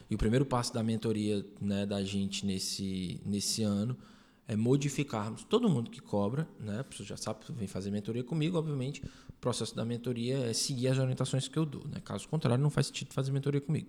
e 0.08 0.14
o 0.14 0.18
primeiro 0.18 0.44
passo 0.44 0.72
da 0.72 0.82
mentoria, 0.82 1.44
né, 1.60 1.86
da 1.86 2.02
gente 2.02 2.46
nesse 2.46 3.20
nesse 3.24 3.62
ano 3.62 3.96
é 4.46 4.56
modificarmos 4.56 5.44
todo 5.44 5.68
mundo 5.68 5.90
que 5.90 6.00
cobra, 6.00 6.48
né? 6.58 6.80
A 6.80 6.84
pessoa 6.84 7.06
já 7.06 7.16
sabe, 7.16 7.40
vem 7.50 7.68
fazer 7.68 7.90
mentoria 7.90 8.24
comigo, 8.24 8.58
obviamente, 8.58 9.02
o 9.28 9.40
processo 9.40 9.74
da 9.74 9.84
mentoria 9.84 10.50
é 10.50 10.52
seguir 10.52 10.88
as 10.88 10.98
orientações 10.98 11.48
que 11.48 11.58
eu 11.58 11.64
dou, 11.64 11.86
né? 11.86 12.00
Caso 12.04 12.28
contrário, 12.28 12.62
não 12.62 12.70
faz 12.70 12.88
sentido 12.88 13.12
fazer 13.12 13.32
mentoria 13.32 13.60
comigo. 13.60 13.88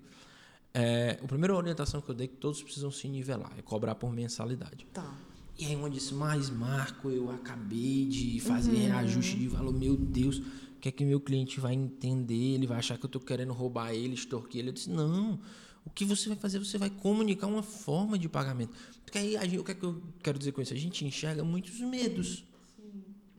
É, 0.73 1.19
a 1.23 1.27
primeira 1.27 1.55
orientação 1.55 2.01
que 2.01 2.09
eu 2.09 2.15
dei 2.15 2.25
é 2.25 2.27
que 2.27 2.37
todos 2.37 2.63
precisam 2.63 2.89
se 2.89 3.07
nivelar, 3.07 3.53
é 3.57 3.61
cobrar 3.61 3.93
por 3.95 4.11
mensalidade. 4.11 4.87
Tá. 4.91 5.15
E 5.57 5.65
aí 5.65 5.75
uma 5.75 5.89
disse, 5.89 6.15
mas 6.15 6.49
Marco, 6.49 7.11
eu 7.11 7.29
acabei 7.29 8.05
de 8.05 8.39
fazer 8.39 8.71
uhum. 8.71 8.87
reajuste 8.87 9.37
de 9.37 9.47
valor, 9.47 9.71
meu 9.71 9.95
Deus, 9.95 10.37
o 10.39 10.79
que 10.81 10.89
é 10.89 10.91
que 10.91 11.05
meu 11.05 11.19
cliente 11.19 11.59
vai 11.59 11.73
entender? 11.73 12.55
Ele 12.55 12.65
vai 12.65 12.79
achar 12.79 12.97
que 12.97 13.05
eu 13.05 13.07
estou 13.07 13.21
querendo 13.21 13.53
roubar 13.53 13.93
ele, 13.93 14.15
extorquir 14.15 14.59
ele. 14.59 14.69
Eu 14.69 14.73
disse, 14.73 14.89
não, 14.89 15.39
o 15.85 15.89
que 15.91 16.03
você 16.03 16.27
vai 16.27 16.37
fazer? 16.37 16.57
Você 16.59 16.77
vai 16.77 16.89
comunicar 16.89 17.47
uma 17.47 17.61
forma 17.61 18.17
de 18.17 18.27
pagamento. 18.27 18.75
Porque 19.05 19.17
aí, 19.17 19.33
gente, 19.41 19.59
o 19.59 19.63
que, 19.63 19.71
é 19.71 19.75
que 19.75 19.83
eu 19.83 20.01
quero 20.23 20.39
dizer 20.39 20.51
com 20.53 20.61
isso? 20.61 20.73
A 20.73 20.77
gente 20.77 21.05
enxerga 21.05 21.43
muitos 21.43 21.79
medos. 21.79 22.43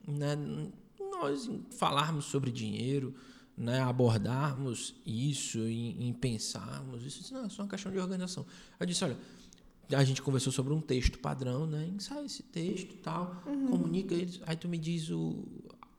Né? 0.07 0.37
Nós 0.99 1.51
falarmos 1.73 2.27
sobre 2.27 2.53
dinheiro, 2.53 3.15
né? 3.57 3.81
abordarmos 3.81 4.95
isso, 5.07 5.59
em, 5.61 6.09
em 6.09 6.13
pensarmos 6.13 7.05
isso, 7.05 7.33
não, 7.33 7.47
é 7.47 7.49
só 7.49 7.63
uma 7.63 7.69
questão 7.69 7.91
de 7.91 7.99
organização. 7.99 8.45
Eu 8.79 8.87
disse, 8.87 9.05
olha, 9.05 9.17
a 9.93 10.05
gente 10.05 10.23
conversou 10.23 10.53
sobre 10.53 10.73
um 10.73 10.81
texto 10.81 11.19
padrão, 11.19 11.67
né? 11.67 11.87
Ensaia 11.95 12.25
esse 12.25 12.43
texto 12.43 12.93
e 12.93 12.99
tal, 12.99 13.43
uhum. 13.47 13.69
comunica 13.69 14.15
eles, 14.15 14.41
aí 14.47 14.57
tu 14.57 14.69
me 14.69 14.79
diz 14.79 15.11
o, 15.11 15.45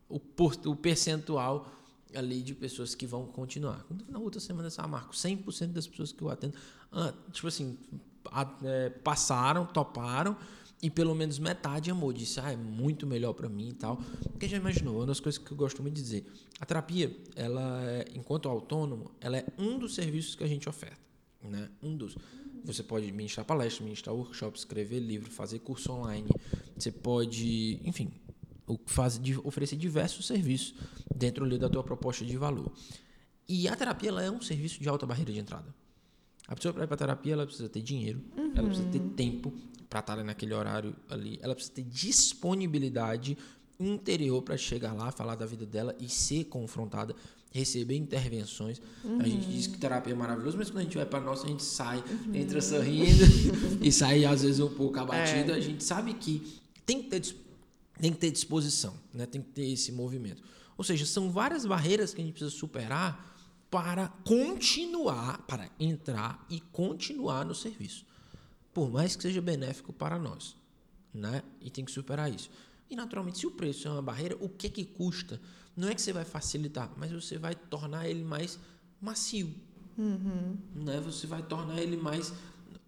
o, 0.09 0.19
o 0.65 0.75
percentual 0.75 1.71
ali 2.13 2.41
de 2.41 2.53
pessoas 2.53 2.95
que 2.95 3.05
vão 3.05 3.25
continuar. 3.25 3.85
Na 4.09 4.19
outra 4.19 4.39
semana, 4.39 4.67
essa 4.67 4.87
marco 4.87 5.13
100% 5.13 5.67
das 5.67 5.85
pessoas 5.85 6.11
que 6.11 6.21
eu 6.21 6.29
atendo, 6.29 6.55
ah, 6.91 7.13
tipo 7.31 7.47
assim, 7.47 7.77
a, 8.31 8.49
é, 8.63 8.89
passaram, 8.89 9.65
toparam 9.65 10.35
e 10.81 10.89
pelo 10.89 11.15
menos 11.15 11.39
metade 11.39 11.89
amou, 11.89 12.11
disse, 12.11 12.39
ah, 12.39 12.51
é 12.51 12.55
muito 12.55 13.07
melhor 13.07 13.33
para 13.33 13.49
mim 13.49 13.69
e 13.69 13.73
tal. 13.73 13.97
Porque 14.31 14.47
já 14.47 14.57
imaginou, 14.57 14.97
uma 14.97 15.05
das 15.05 15.19
coisas 15.19 15.41
que 15.41 15.51
eu 15.51 15.57
gosto 15.57 15.81
muito 15.81 15.95
de 15.95 16.01
dizer, 16.01 16.25
a 16.59 16.65
terapia, 16.65 17.15
ela, 17.35 17.83
é, 17.85 18.05
enquanto 18.13 18.49
autônomo, 18.49 19.11
ela 19.19 19.37
é 19.37 19.45
um 19.57 19.79
dos 19.79 19.95
serviços 19.95 20.35
que 20.35 20.43
a 20.43 20.47
gente 20.47 20.67
oferta, 20.69 20.99
né? 21.41 21.69
Um 21.81 21.95
dos. 21.95 22.17
Você 22.63 22.81
pode 22.81 23.11
ministrar 23.11 23.45
palestra, 23.45 23.83
ministrar 23.83 24.15
workshop, 24.15 24.57
escrever 24.57 24.99
livro, 24.99 25.29
fazer 25.29 25.59
curso 25.59 25.91
online. 25.91 26.27
Você 26.75 26.91
pode, 26.91 27.79
enfim, 27.83 28.11
faz, 28.87 29.21
oferecer 29.43 29.75
diversos 29.75 30.25
serviços 30.25 30.73
dentro 31.15 31.47
da 31.57 31.69
tua 31.69 31.83
proposta 31.83 32.25
de 32.25 32.35
valor. 32.35 32.71
E 33.47 33.67
a 33.67 33.75
terapia 33.75 34.09
ela 34.09 34.23
é 34.23 34.31
um 34.31 34.41
serviço 34.41 34.81
de 34.81 34.89
alta 34.89 35.05
barreira 35.05 35.31
de 35.31 35.39
entrada. 35.39 35.73
A 36.47 36.55
pessoa 36.55 36.73
para 36.73 36.83
ir 36.83 36.87
para 36.87 36.97
terapia 36.97 37.33
ela 37.33 37.45
precisa 37.45 37.69
ter 37.69 37.81
dinheiro, 37.81 38.21
uhum. 38.35 38.51
ela 38.55 38.67
precisa 38.67 38.87
ter 38.89 38.99
tempo 39.15 39.53
para 39.89 39.99
estar 39.99 40.23
naquele 40.23 40.53
horário 40.53 40.95
ali, 41.09 41.39
ela 41.41 41.53
precisa 41.53 41.75
ter 41.75 41.83
disponibilidade 41.83 43.37
interior 43.79 44.41
para 44.41 44.57
chegar 44.57 44.93
lá, 44.93 45.11
falar 45.11 45.35
da 45.35 45.45
vida 45.45 45.65
dela 45.65 45.95
e 45.99 46.07
ser 46.09 46.45
confrontada, 46.45 47.15
receber 47.51 47.95
intervenções. 47.95 48.81
Uhum. 49.03 49.19
A 49.19 49.27
gente 49.27 49.47
diz 49.47 49.67
que 49.67 49.77
terapia 49.77 50.13
é 50.13 50.15
maravilhoso, 50.15 50.57
mas 50.57 50.69
quando 50.69 50.79
a 50.79 50.83
gente 50.83 50.97
vai 50.97 51.05
para 51.05 51.21
nossa, 51.21 51.45
a 51.45 51.49
gente 51.49 51.63
sai, 51.63 51.97
uhum. 51.99 52.35
entra 52.35 52.61
sorrindo 52.61 53.23
e 53.81 53.91
sai 53.91 54.25
às 54.25 54.41
vezes 54.41 54.59
um 54.59 54.73
pouco 54.73 54.99
abatido. 54.99 55.51
É. 55.51 55.55
A 55.55 55.59
gente 55.59 55.83
sabe 55.83 56.13
que 56.13 56.61
tem 56.85 57.01
que 57.01 57.09
ter 57.09 57.45
tem 57.99 58.11
que 58.11 58.17
ter 58.17 58.31
disposição, 58.31 58.93
né? 59.13 59.25
tem 59.25 59.41
que 59.41 59.49
ter 59.51 59.71
esse 59.71 59.91
movimento. 59.91 60.43
Ou 60.77 60.83
seja, 60.83 61.05
são 61.05 61.31
várias 61.31 61.65
barreiras 61.65 62.13
que 62.13 62.21
a 62.21 62.23
gente 62.23 62.33
precisa 62.33 62.51
superar 62.51 63.33
para 63.71 64.09
continuar, 64.25 65.39
para 65.47 65.69
entrar 65.79 66.45
e 66.49 66.59
continuar 66.71 67.45
no 67.45 67.55
serviço. 67.55 68.05
Por 68.75 68.91
mais 68.91 69.15
que 69.15 69.23
seja 69.23 69.41
benéfico 69.41 69.93
para 69.93 70.19
nós. 70.19 70.57
Né? 71.13 71.41
E 71.61 71.69
tem 71.69 71.85
que 71.85 71.91
superar 71.93 72.29
isso. 72.29 72.49
E 72.89 72.95
naturalmente, 72.95 73.39
se 73.39 73.47
o 73.47 73.51
preço 73.51 73.87
é 73.87 73.91
uma 73.91 74.01
barreira, 74.01 74.35
o 74.41 74.49
que 74.49 74.69
que 74.69 74.83
custa? 74.83 75.39
Não 75.77 75.87
é 75.87 75.95
que 75.95 76.01
você 76.01 76.11
vai 76.11 76.25
facilitar, 76.25 76.91
mas 76.97 77.09
você 77.09 77.37
vai 77.37 77.55
tornar 77.55 78.09
ele 78.09 78.25
mais 78.25 78.59
macio. 78.99 79.49
Uhum. 79.97 80.57
Né? 80.75 80.99
Você 80.99 81.25
vai 81.25 81.41
tornar 81.41 81.81
ele 81.81 81.95
mais 81.95 82.33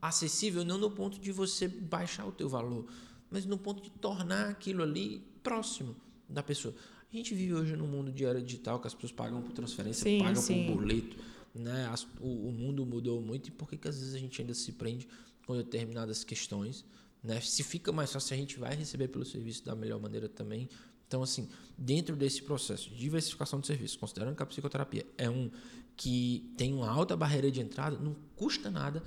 acessível, 0.01 0.65
não 0.65 0.77
no 0.77 0.91
ponto 0.91 1.17
de 1.21 1.31
você 1.31 1.69
baixar 1.69 2.25
o 2.25 2.33
teu 2.33 2.49
valor, 2.49 2.85
mas 3.31 3.45
no 3.45 3.57
ponto 3.57 3.81
de 3.81 3.89
tornar 3.89 4.49
aquilo 4.49 4.83
ali 4.83 5.25
próximo 5.41 5.95
da 6.27 6.43
pessoa. 6.43 6.75
A 7.11 7.15
gente 7.15 7.33
vive 7.33 7.53
hoje 7.53 7.77
num 7.77 7.87
mundo 7.87 8.11
de 8.11 8.25
era 8.25 8.41
digital 8.41 8.77
que 8.81 8.87
as 8.87 8.93
pessoas 8.93 9.13
pagam 9.13 9.41
por 9.41 9.53
transferência, 9.53 10.03
sim, 10.03 10.19
pagam 10.19 10.41
sim. 10.41 10.65
por 10.65 10.75
boleto. 10.75 11.15
Né? 11.55 11.87
As, 11.87 12.03
o, 12.19 12.49
o, 12.49 12.51
mundo 12.51 12.85
mudou 12.85 13.21
muito 13.21 13.47
e 13.47 13.51
por 13.51 13.69
que, 13.69 13.77
que 13.77 13.87
às 13.87 13.97
vezes 13.97 14.13
a 14.13 14.19
gente 14.19 14.41
ainda 14.41 14.53
se 14.53 14.73
prende 14.73 15.07
com 15.47 15.55
determinadas 15.55 16.23
questões? 16.23 16.85
Né? 17.23 17.41
Se 17.41 17.63
fica 17.63 17.91
mais 17.91 18.11
fácil, 18.11 18.35
a 18.35 18.37
gente 18.37 18.59
vai 18.59 18.75
receber 18.75 19.07
pelo 19.07 19.25
serviço 19.25 19.65
da 19.65 19.75
melhor 19.75 19.99
maneira 19.99 20.29
também. 20.29 20.69
Então, 21.07 21.23
assim, 21.23 21.49
dentro 21.77 22.15
desse 22.15 22.43
processo 22.43 22.89
de 22.89 22.97
diversificação 22.97 23.59
de 23.59 23.67
serviços, 23.67 23.95
considerando 23.95 24.35
que 24.35 24.43
a 24.43 24.45
psicoterapia 24.45 25.05
é 25.17 25.29
um 25.29 25.49
que 25.95 26.53
tem 26.55 26.73
uma 26.73 26.89
alta 26.91 27.15
barreira 27.15 27.49
de 27.49 27.59
entrada, 27.59 27.97
não 27.97 28.15
custa 28.35 28.69
nada 28.69 29.01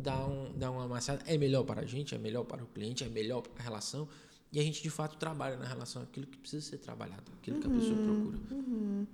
dar, 0.00 0.24
um, 0.26 0.52
dar 0.56 0.70
uma 0.70 0.84
amassada. 0.84 1.20
É 1.26 1.36
melhor 1.36 1.64
para 1.64 1.80
a 1.80 1.84
gente, 1.84 2.14
é 2.14 2.18
melhor 2.18 2.44
para 2.44 2.62
o 2.62 2.66
cliente, 2.66 3.02
é 3.02 3.08
melhor 3.08 3.40
para 3.40 3.60
a 3.60 3.64
relação. 3.64 4.06
e 4.52 4.60
a 4.60 4.62
gente 4.62 4.82
de 4.82 4.90
fato 4.90 5.16
trabalha 5.16 5.56
na 5.56 5.66
relação 5.66 6.02
aquilo 6.02 6.26
que 6.26 6.38
precisa 6.38 6.64
ser 6.64 6.78
trabalhado, 6.78 7.24
aquilo 7.40 7.60
que 7.60 7.66
a 7.66 7.70
pessoa 7.70 7.96
procura. 7.96 8.38
Uhum. 8.50 9.06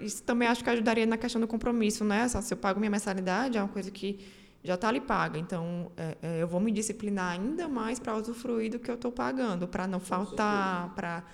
Isso 0.00 0.22
também 0.22 0.48
acho 0.48 0.64
que 0.64 0.70
ajudaria 0.70 1.04
na 1.04 1.16
questão 1.16 1.40
do 1.40 1.46
compromisso, 1.46 2.04
né? 2.04 2.26
Se 2.28 2.54
eu 2.54 2.58
pago 2.58 2.80
minha 2.80 2.90
mensalidade, 2.90 3.58
é 3.58 3.62
uma 3.62 3.68
coisa 3.68 3.90
que 3.90 4.18
já 4.64 4.74
está 4.74 4.88
ali 4.88 5.00
paga. 5.00 5.38
Então, 5.38 5.90
é, 5.96 6.16
é, 6.22 6.42
eu 6.42 6.48
vou 6.48 6.60
me 6.60 6.70
disciplinar 6.70 7.32
ainda 7.32 7.68
mais 7.68 7.98
para 7.98 8.16
usufruir 8.16 8.70
do 8.70 8.78
que 8.78 8.90
eu 8.90 8.94
estou 8.94 9.10
pagando, 9.10 9.66
para 9.66 9.86
não 9.86 10.00
faltar, 10.00 10.94
para 10.94 11.24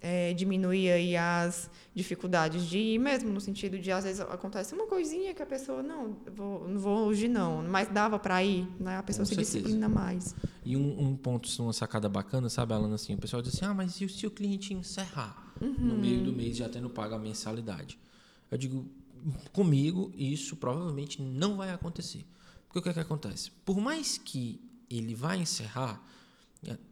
é, 0.00 0.34
diminuir 0.34 0.90
aí 0.90 1.16
as 1.16 1.70
dificuldades 1.94 2.66
de 2.66 2.76
ir 2.76 2.98
mesmo, 2.98 3.30
no 3.32 3.40
sentido 3.40 3.78
de, 3.78 3.90
às 3.90 4.04
vezes, 4.04 4.20
acontece 4.20 4.74
uma 4.74 4.86
coisinha 4.86 5.32
que 5.32 5.42
a 5.42 5.46
pessoa, 5.46 5.82
não, 5.82 6.14
vou, 6.36 6.68
não 6.68 6.78
vou 6.78 7.06
hoje 7.06 7.26
não, 7.26 7.62
mas 7.62 7.88
dava 7.88 8.18
para 8.18 8.44
ir, 8.44 8.68
né? 8.78 8.98
A 8.98 9.02
pessoa 9.02 9.24
Com 9.24 9.30
se 9.30 9.34
certeza. 9.34 9.58
disciplina 9.60 9.88
mais. 9.88 10.36
E 10.62 10.76
um, 10.76 11.08
um, 11.08 11.16
ponto, 11.16 11.48
uma 11.62 11.72
sacada 11.72 12.06
bacana, 12.06 12.50
sabe, 12.50 12.74
Alana, 12.74 12.96
assim, 12.96 13.14
o 13.14 13.18
pessoal 13.18 13.40
diz 13.40 13.54
assim, 13.54 13.64
ah, 13.64 13.72
mas 13.72 13.98
e 13.98 14.06
se 14.06 14.26
o 14.26 14.30
cliente 14.30 14.74
encerrar 14.74 15.54
uhum. 15.58 15.72
no 15.72 15.94
meio 15.96 16.22
do 16.22 16.34
mês 16.34 16.54
já 16.54 16.68
tendo 16.68 16.90
pago 16.90 17.14
a 17.14 17.18
mensalidade? 17.18 17.98
Eu 18.50 18.58
digo, 18.58 18.86
comigo, 19.54 20.12
isso 20.14 20.54
provavelmente 20.56 21.22
não 21.22 21.56
vai 21.56 21.70
acontecer. 21.70 22.26
Porque 22.74 22.80
o 22.80 22.82
que, 22.82 22.88
é 22.88 22.92
que 22.92 22.98
acontece? 22.98 23.52
Por 23.64 23.80
mais 23.80 24.18
que 24.18 24.60
ele 24.90 25.14
vá 25.14 25.36
encerrar, 25.36 26.04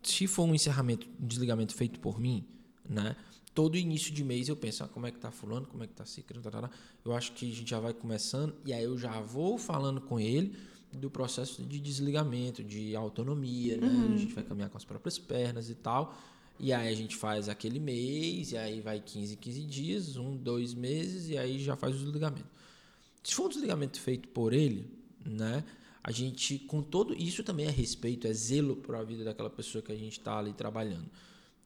se 0.00 0.28
for 0.28 0.44
um 0.44 0.54
encerramento, 0.54 1.08
um 1.20 1.26
desligamento 1.26 1.74
feito 1.74 1.98
por 1.98 2.20
mim, 2.20 2.46
né? 2.88 3.16
Todo 3.52 3.76
início 3.76 4.14
de 4.14 4.22
mês 4.22 4.48
eu 4.48 4.54
penso, 4.54 4.84
ah, 4.84 4.88
como 4.88 5.08
é 5.08 5.10
que 5.10 5.18
tá 5.18 5.32
fulano, 5.32 5.66
como 5.66 5.82
é 5.82 5.88
que 5.88 5.92
tá 5.92 6.06
ciclano, 6.06 6.40
tá, 6.40 6.52
tá, 6.52 6.68
tá. 6.68 6.70
eu 7.04 7.12
acho 7.12 7.32
que 7.32 7.50
a 7.50 7.54
gente 7.54 7.68
já 7.68 7.80
vai 7.80 7.92
começando 7.92 8.54
e 8.64 8.72
aí 8.72 8.84
eu 8.84 8.96
já 8.96 9.20
vou 9.20 9.58
falando 9.58 10.00
com 10.00 10.20
ele 10.20 10.56
do 10.92 11.10
processo 11.10 11.64
de 11.64 11.80
desligamento, 11.80 12.62
de 12.62 12.94
autonomia, 12.94 13.76
né? 13.76 13.88
Uhum. 13.88 14.14
A 14.14 14.16
gente 14.18 14.34
vai 14.34 14.44
caminhar 14.44 14.70
com 14.70 14.78
as 14.78 14.84
próprias 14.84 15.18
pernas 15.18 15.68
e 15.68 15.74
tal. 15.74 16.16
E 16.60 16.72
aí 16.72 16.92
a 16.92 16.96
gente 16.96 17.16
faz 17.16 17.48
aquele 17.48 17.80
mês, 17.80 18.52
e 18.52 18.56
aí 18.56 18.80
vai 18.80 19.00
15, 19.00 19.36
15 19.36 19.64
dias, 19.64 20.16
um, 20.16 20.36
dois 20.36 20.74
meses, 20.74 21.28
e 21.28 21.36
aí 21.36 21.58
já 21.58 21.74
faz 21.74 21.96
o 21.96 21.98
desligamento. 21.98 22.46
Se 23.24 23.34
for 23.34 23.46
um 23.46 23.48
desligamento 23.48 24.00
feito 24.00 24.28
por 24.28 24.52
ele, 24.52 25.01
né? 25.24 25.64
A 26.02 26.10
gente, 26.10 26.58
com 26.58 26.82
todo 26.82 27.14
isso 27.14 27.44
também 27.44 27.66
é 27.66 27.70
respeito, 27.70 28.26
é 28.26 28.32
zelo 28.32 28.76
para 28.76 28.98
a 28.98 29.04
vida 29.04 29.22
daquela 29.22 29.50
pessoa 29.50 29.82
que 29.82 29.92
a 29.92 29.96
gente 29.96 30.18
está 30.18 30.38
ali 30.38 30.52
trabalhando. 30.52 31.08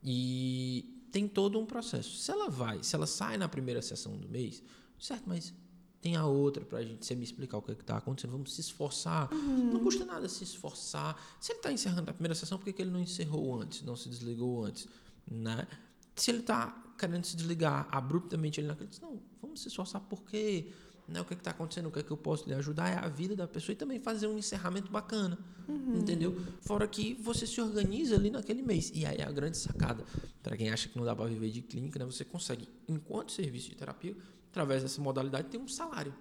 E 0.05 1.07
tem 1.11 1.27
todo 1.27 1.59
um 1.59 1.65
processo. 1.65 2.17
Se 2.17 2.31
ela 2.31 2.51
vai, 2.51 2.83
se 2.83 2.95
ela 2.95 3.07
sai 3.07 3.39
na 3.39 3.49
primeira 3.49 3.81
sessão 3.81 4.17
do 4.17 4.29
mês, 4.29 4.63
certo, 4.99 5.25
mas 5.27 5.55
tem 6.03 6.15
a 6.15 6.27
outra 6.27 6.65
para 6.65 6.79
a 6.79 6.85
gente 6.85 7.05
você 7.05 7.15
me 7.15 7.25
explicar 7.25 7.57
o 7.59 7.63
que 7.63 7.71
é 7.71 7.75
está 7.75 7.97
acontecendo. 7.97 8.33
Vamos 8.33 8.55
se 8.55 8.61
esforçar. 8.61 9.33
Uhum. 9.33 9.73
Não 9.73 9.81
custa 9.81 10.05
nada 10.05 10.29
se 10.29 10.45
esforçar. 10.45 11.21
Se 11.41 11.53
ele 11.53 11.59
está 11.59 11.73
encerrando 11.73 12.11
a 12.11 12.13
primeira 12.13 12.35
sessão, 12.35 12.59
por 12.59 12.65
que, 12.65 12.73
que 12.75 12.83
ele 12.83 12.91
não 12.91 13.01
encerrou 13.01 13.61
antes, 13.61 13.83
não 13.83 13.97
se 13.97 14.09
desligou 14.09 14.65
antes? 14.65 14.87
Né? 15.29 15.67
Se 16.15 16.31
ele 16.31 16.41
está 16.41 16.81
querendo 16.97 17.25
se 17.25 17.37
desligar 17.37 17.89
abruptamente, 17.91 18.61
ele 18.61 18.69
não 18.69 18.75
acredita. 18.75 19.05
Não, 19.05 19.21
vamos 19.41 19.61
se 19.61 19.69
esforçar 19.69 20.01
porque 20.03 20.71
né, 21.09 21.21
o 21.21 21.25
que 21.25 21.35
é 21.35 21.37
está 21.37 21.53
acontecendo, 21.53 21.87
o 21.87 21.91
que 21.91 22.01
é 22.01 22.03
que 22.03 22.11
eu 22.11 22.17
posso 22.17 22.49
lhe 22.49 22.55
ajudar, 22.55 22.89
é 22.89 22.97
a 22.97 23.09
vida 23.09 23.37
da 23.37 23.47
pessoa 23.47 23.73
e 23.73 23.77
também 23.77 24.01
fazer 24.01 24.27
um 24.27 24.39
encerramento 24.39 24.91
bacana, 24.91 25.39
uhum. 25.69 25.99
entendeu? 25.99 26.37
Fora 26.63 26.87
que 26.89 27.15
você 27.15 27.47
se 27.47 27.61
organiza 27.61 28.17
ali 28.17 28.31
naquele 28.31 28.63
mês. 28.63 28.91
E 28.95 29.07
aí 29.07 29.19
é 29.19 29.25
a 29.25 29.31
grande 29.31 29.57
sacada, 29.57 30.05
para 30.43 30.57
quem 30.57 30.71
acha 30.71 30.89
que 30.89 30.99
não 30.99 31.05
dá 31.05 31.15
para 31.15 31.27
viver 31.27 31.51
de 31.51 31.63
clínica, 31.63 31.99
né, 31.99 32.05
você 32.05 32.25
consegue, 32.25 32.69
enquanto 32.89 33.33
serviço 33.33 33.71
de 33.71 33.77
terapia, 33.77 34.17
através 34.51 34.83
dessa 34.83 35.01
modalidade, 35.01 35.49
ter 35.49 35.59
um 35.59 35.69
salário. 35.69 36.15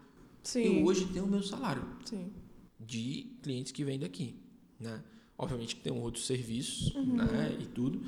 Sim. 0.43 0.80
Eu 0.80 0.86
hoje 0.86 1.06
tenho 1.08 1.26
o 1.26 1.28
meu 1.28 1.41
salário 1.41 1.84
Sim. 2.06 2.32
de 2.80 3.36
clientes 3.41 3.71
que 3.71 3.84
vêm 3.84 3.98
daqui, 3.98 4.39
né? 4.80 5.04
Obviamente 5.38 5.76
que 5.76 5.82
tem 5.82 5.91
outros 5.91 6.28
serviços, 6.28 6.93
uhum. 6.95 7.15
né, 7.15 7.58
e 7.60 7.65
tudo, 7.65 8.02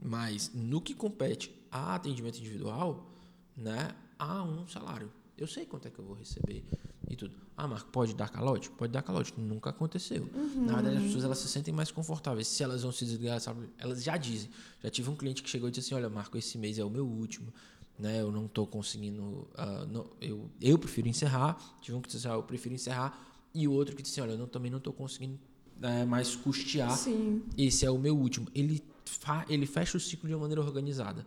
mas 0.00 0.52
no 0.54 0.80
que 0.80 0.94
compete 0.94 1.52
a 1.70 1.96
atendimento 1.96 2.38
individual, 2.38 3.12
né, 3.56 3.90
há 4.18 4.42
um 4.42 4.66
salário. 4.68 5.10
Eu 5.40 5.46
sei 5.46 5.64
quanto 5.64 5.88
é 5.88 5.90
que 5.90 5.98
eu 5.98 6.04
vou 6.04 6.14
receber 6.14 6.62
e 7.08 7.16
tudo. 7.16 7.34
Ah, 7.56 7.66
Marco, 7.66 7.88
pode 7.90 8.14
dar 8.14 8.28
calote? 8.28 8.70
Pode 8.70 8.92
dar 8.92 9.02
calote. 9.02 9.32
Nunca 9.38 9.70
aconteceu. 9.70 10.28
Uhum. 10.34 10.66
Na 10.66 10.74
verdade, 10.74 10.98
as 10.98 11.02
pessoas 11.04 11.24
elas 11.24 11.38
se 11.38 11.48
sentem 11.48 11.72
mais 11.72 11.90
confortáveis. 11.90 12.46
Se 12.46 12.62
elas 12.62 12.82
vão 12.82 12.92
se 12.92 13.06
desligar, 13.06 13.40
sabe? 13.40 13.66
elas 13.78 14.02
já 14.02 14.18
dizem. 14.18 14.50
Já 14.82 14.90
tive 14.90 15.08
um 15.08 15.16
cliente 15.16 15.42
que 15.42 15.48
chegou 15.48 15.68
e 15.68 15.72
disse 15.72 15.88
assim: 15.88 15.94
Olha, 15.94 16.10
Marco, 16.10 16.36
esse 16.36 16.58
mês 16.58 16.78
é 16.78 16.84
o 16.84 16.90
meu 16.90 17.06
último. 17.06 17.52
Né? 17.98 18.20
Eu 18.20 18.30
não 18.30 18.44
estou 18.44 18.66
conseguindo. 18.66 19.22
Uh, 19.22 19.86
não, 19.90 20.06
eu, 20.20 20.50
eu 20.60 20.78
prefiro 20.78 21.08
encerrar. 21.08 21.58
Tive 21.80 21.96
um 21.96 22.02
que 22.02 22.08
disse 22.08 22.18
assim: 22.18 22.28
ah, 22.28 22.38
Eu 22.38 22.42
prefiro 22.42 22.74
encerrar. 22.74 23.18
E 23.54 23.66
o 23.66 23.72
outro 23.72 23.96
que 23.96 24.02
disse 24.02 24.20
assim: 24.20 24.28
Olha, 24.28 24.36
eu 24.36 24.38
não, 24.38 24.46
também 24.46 24.70
não 24.70 24.78
estou 24.78 24.92
conseguindo 24.92 25.38
uh, 25.78 26.06
mais 26.06 26.36
custear. 26.36 26.94
Sim. 26.96 27.42
Esse 27.56 27.86
é 27.86 27.90
o 27.90 27.98
meu 27.98 28.14
último. 28.14 28.46
Ele, 28.54 28.84
fa, 29.06 29.46
ele 29.48 29.64
fecha 29.64 29.96
o 29.96 30.00
ciclo 30.00 30.28
de 30.28 30.34
uma 30.34 30.42
maneira 30.42 30.60
organizada. 30.60 31.26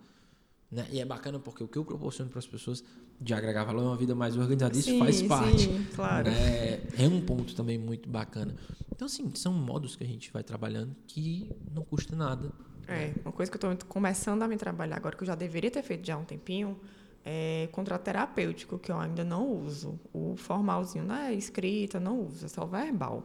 Né? 0.73 0.87
E 0.91 0.99
é 0.99 1.05
bacana 1.05 1.37
porque 1.37 1.63
o 1.63 1.67
que 1.67 1.77
eu 1.77 1.85
proporciono 1.85 2.31
para 2.31 2.39
as 2.39 2.47
pessoas 2.47 2.83
de 3.21 3.33
agregar 3.33 3.63
valor 3.63 3.83
é 3.83 3.85
uma 3.85 3.95
vida 3.95 4.15
mais 4.15 4.35
organizada. 4.35 4.75
Isso 4.75 4.89
sim, 4.89 4.99
faz 4.99 5.21
parte. 5.21 5.61
Sim, 5.61 5.87
claro. 5.95 6.31
Né? 6.31 6.81
É 6.97 7.07
um 7.07 7.21
ponto 7.21 7.53
também 7.55 7.77
muito 7.77 8.09
bacana. 8.09 8.55
Então, 8.91 9.05
assim, 9.05 9.31
são 9.35 9.53
modos 9.53 9.95
que 9.95 10.03
a 10.03 10.07
gente 10.07 10.31
vai 10.33 10.43
trabalhando 10.43 10.95
que 11.05 11.51
não 11.71 11.83
custa 11.83 12.15
nada. 12.15 12.51
É, 12.87 13.13
uma 13.23 13.31
coisa 13.31 13.51
que 13.51 13.63
eu 13.63 13.71
estou 13.71 13.87
começando 13.87 14.41
a 14.41 14.47
me 14.47 14.57
trabalhar 14.57 14.97
agora, 14.97 15.15
que 15.15 15.21
eu 15.21 15.27
já 15.27 15.35
deveria 15.35 15.69
ter 15.69 15.83
feito 15.83 16.05
já 16.05 16.15
há 16.15 16.17
um 16.17 16.25
tempinho, 16.25 16.77
é 17.23 17.69
contrato 17.71 18.01
terapêutico, 18.01 18.79
que 18.79 18.91
eu 18.91 18.99
ainda 18.99 19.23
não 19.23 19.47
uso. 19.47 19.99
O 20.11 20.35
formalzinho 20.35 21.05
não 21.05 21.15
é 21.15 21.33
escrita, 21.33 21.99
não 21.99 22.19
uso, 22.25 22.45
é 22.45 22.49
só 22.49 22.65
verbal. 22.65 23.23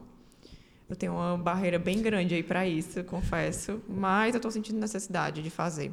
Eu 0.87 0.95
tenho 0.95 1.13
uma 1.13 1.37
barreira 1.37 1.77
bem 1.77 2.01
grande 2.01 2.35
aí 2.35 2.43
para 2.43 2.67
isso, 2.67 3.03
confesso, 3.03 3.81
mas 3.89 4.33
eu 4.33 4.37
estou 4.37 4.51
sentindo 4.51 4.79
necessidade 4.79 5.41
de 5.41 5.49
fazer 5.49 5.91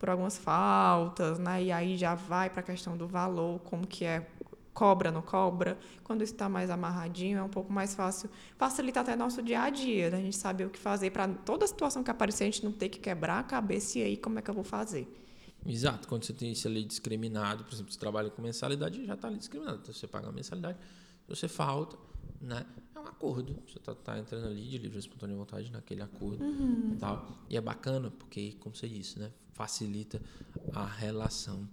por 0.00 0.08
algumas 0.08 0.38
faltas, 0.38 1.38
né? 1.38 1.62
E 1.62 1.70
aí 1.70 1.98
já 1.98 2.14
vai 2.14 2.48
para 2.48 2.60
a 2.60 2.62
questão 2.62 2.96
do 2.96 3.06
valor, 3.06 3.60
como 3.60 3.86
que 3.86 4.06
é 4.06 4.26
cobra, 4.72 5.12
não 5.12 5.20
cobra. 5.20 5.78
Quando 6.02 6.22
está 6.22 6.48
mais 6.48 6.70
amarradinho, 6.70 7.38
é 7.38 7.42
um 7.42 7.50
pouco 7.50 7.70
mais 7.70 7.94
fácil. 7.94 8.30
Facilita 8.56 9.00
até 9.00 9.14
nosso 9.14 9.42
dia 9.42 9.60
a 9.60 9.68
dia, 9.68 10.08
né? 10.08 10.16
A 10.16 10.20
gente 10.22 10.36
saber 10.36 10.64
o 10.64 10.70
que 10.70 10.78
fazer 10.78 11.10
para 11.10 11.28
toda 11.28 11.66
situação 11.66 12.02
que 12.02 12.10
aparecer, 12.10 12.44
a 12.44 12.46
gente 12.46 12.64
não 12.64 12.72
ter 12.72 12.88
que 12.88 12.98
quebrar 12.98 13.40
a 13.40 13.42
cabeça 13.42 13.98
e 13.98 14.02
aí 14.02 14.16
como 14.16 14.38
é 14.38 14.42
que 14.42 14.48
eu 14.48 14.54
vou 14.54 14.64
fazer. 14.64 15.06
Exato, 15.66 16.08
quando 16.08 16.24
você 16.24 16.32
tem 16.32 16.52
isso 16.52 16.66
ali 16.66 16.82
discriminado, 16.82 17.62
por 17.64 17.74
exemplo, 17.74 17.92
você 17.92 17.98
trabalha 17.98 18.30
com 18.30 18.40
mensalidade, 18.40 19.04
já 19.04 19.12
está 19.12 19.28
ali 19.28 19.36
discriminado. 19.36 19.80
Então 19.82 19.92
você 19.92 20.06
paga 20.06 20.30
a 20.30 20.32
mensalidade, 20.32 20.78
você 21.28 21.46
falta, 21.46 21.98
né? 22.40 22.64
É 22.96 22.98
um 22.98 23.06
acordo. 23.06 23.62
Você 23.68 23.76
está 23.76 23.94
tá 23.94 24.18
entrando 24.18 24.46
ali 24.46 24.66
de 24.66 24.78
livre 24.78 24.98
espontânea 24.98 25.36
vontade 25.36 25.70
naquele 25.70 26.00
acordo 26.00 26.42
uhum. 26.42 26.92
e 26.94 26.96
tal. 26.96 27.28
E 27.50 27.56
é 27.58 27.60
bacana 27.60 28.10
porque, 28.10 28.56
como 28.60 28.74
você 28.74 28.88
disse, 28.88 29.18
né? 29.18 29.30
Facilita 29.60 30.18
a 30.74 30.86
relação. 30.86 31.68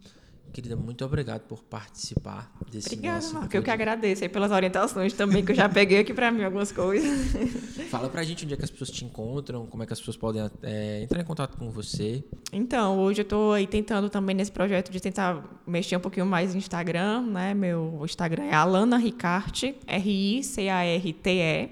Querida, 0.51 0.75
muito 0.75 1.05
obrigado 1.05 1.43
por 1.43 1.63
participar 1.63 2.51
desse 2.69 2.95
Obrigada, 2.95 3.15
nosso 3.15 3.33
Marco. 3.33 3.55
Eu 3.55 3.63
que 3.63 3.71
agradeço 3.71 4.23
aí 4.23 4.29
pelas 4.29 4.51
orientações 4.51 5.13
também, 5.13 5.45
que 5.45 5.53
eu 5.53 5.55
já 5.55 5.69
peguei 5.69 5.99
aqui 5.99 6.13
para 6.13 6.29
mim 6.29 6.43
algumas 6.43 6.69
coisas. 6.69 7.31
Fala 7.89 8.09
pra 8.09 8.25
gente 8.25 8.43
onde 8.43 8.55
é 8.55 8.57
que 8.57 8.65
as 8.65 8.69
pessoas 8.69 8.91
te 8.91 9.05
encontram, 9.05 9.65
como 9.67 9.83
é 9.83 9.85
que 9.85 9.93
as 9.93 9.99
pessoas 9.99 10.17
podem 10.17 10.41
é, 10.63 11.01
entrar 11.01 11.21
em 11.21 11.23
contato 11.23 11.57
com 11.57 11.71
você. 11.71 12.21
Então, 12.51 12.99
hoje 12.99 13.21
eu 13.21 13.23
estou 13.23 13.53
aí 13.53 13.65
tentando 13.65 14.09
também 14.09 14.35
nesse 14.35 14.51
projeto 14.51 14.91
de 14.91 14.99
tentar 14.99 15.41
mexer 15.65 15.95
um 15.95 16.01
pouquinho 16.01 16.25
mais 16.25 16.51
no 16.51 16.57
Instagram, 16.57 17.21
né? 17.21 17.53
Meu 17.53 18.01
Instagram 18.03 18.43
é 18.43 18.53
Alana 18.53 18.97
Ricarte, 18.97 19.77
R-I-C-A-R-T-E. 19.87 21.69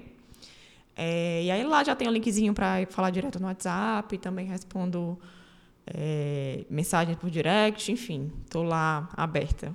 É, 0.96 1.44
e 1.44 1.50
aí 1.50 1.62
lá 1.62 1.84
já 1.84 1.94
tem 1.94 2.08
um 2.08 2.10
linkzinho 2.10 2.54
para 2.54 2.86
falar 2.86 3.10
direto 3.10 3.38
no 3.38 3.48
WhatsApp, 3.48 4.16
também 4.16 4.46
respondo 4.46 5.18
é, 5.86 6.64
mensagens 6.68 7.16
por 7.16 7.30
direct, 7.30 7.90
enfim, 7.90 8.30
estou 8.44 8.62
lá 8.62 9.08
aberta. 9.16 9.74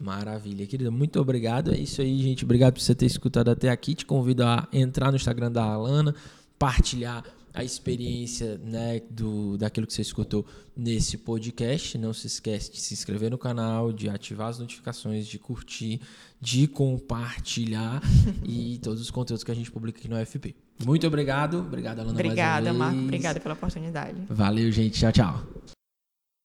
Maravilha, 0.00 0.66
querida. 0.66 0.90
Muito 0.90 1.20
obrigado. 1.20 1.72
É 1.72 1.78
isso 1.78 2.00
aí, 2.00 2.18
gente. 2.20 2.44
Obrigado 2.44 2.74
por 2.74 2.80
você 2.80 2.94
ter 2.94 3.06
escutado 3.06 3.50
até 3.50 3.70
aqui. 3.70 3.94
Te 3.94 4.04
convido 4.04 4.42
a 4.42 4.66
entrar 4.72 5.10
no 5.10 5.16
Instagram 5.16 5.52
da 5.52 5.62
Alana, 5.62 6.14
partilhar 6.58 7.22
a 7.54 7.62
experiência 7.62 8.58
né, 8.58 9.00
do, 9.10 9.56
daquilo 9.58 9.86
que 9.86 9.92
você 9.92 10.02
escutou 10.02 10.46
nesse 10.76 11.18
podcast. 11.18 11.98
Não 11.98 12.12
se 12.12 12.26
esquece 12.26 12.72
de 12.72 12.80
se 12.80 12.94
inscrever 12.94 13.30
no 13.30 13.38
canal, 13.38 13.92
de 13.92 14.08
ativar 14.08 14.48
as 14.48 14.58
notificações, 14.58 15.26
de 15.26 15.38
curtir, 15.38 16.00
de 16.40 16.66
compartilhar 16.66 18.00
e 18.46 18.78
todos 18.78 19.00
os 19.00 19.10
conteúdos 19.10 19.44
que 19.44 19.50
a 19.50 19.54
gente 19.54 19.70
publica 19.70 19.98
aqui 19.98 20.08
no 20.08 20.16
FP. 20.24 20.54
Muito 20.84 21.06
obrigado. 21.06 21.58
Obrigado, 21.58 22.00
Alana. 22.00 22.14
Obrigada, 22.14 22.72
Marco. 22.72 22.98
Obrigada 23.00 23.40
pela 23.40 23.54
oportunidade. 23.54 24.16
Valeu, 24.28 24.70
gente. 24.72 24.98
Tchau, 24.98 25.12
tchau. 25.12 25.81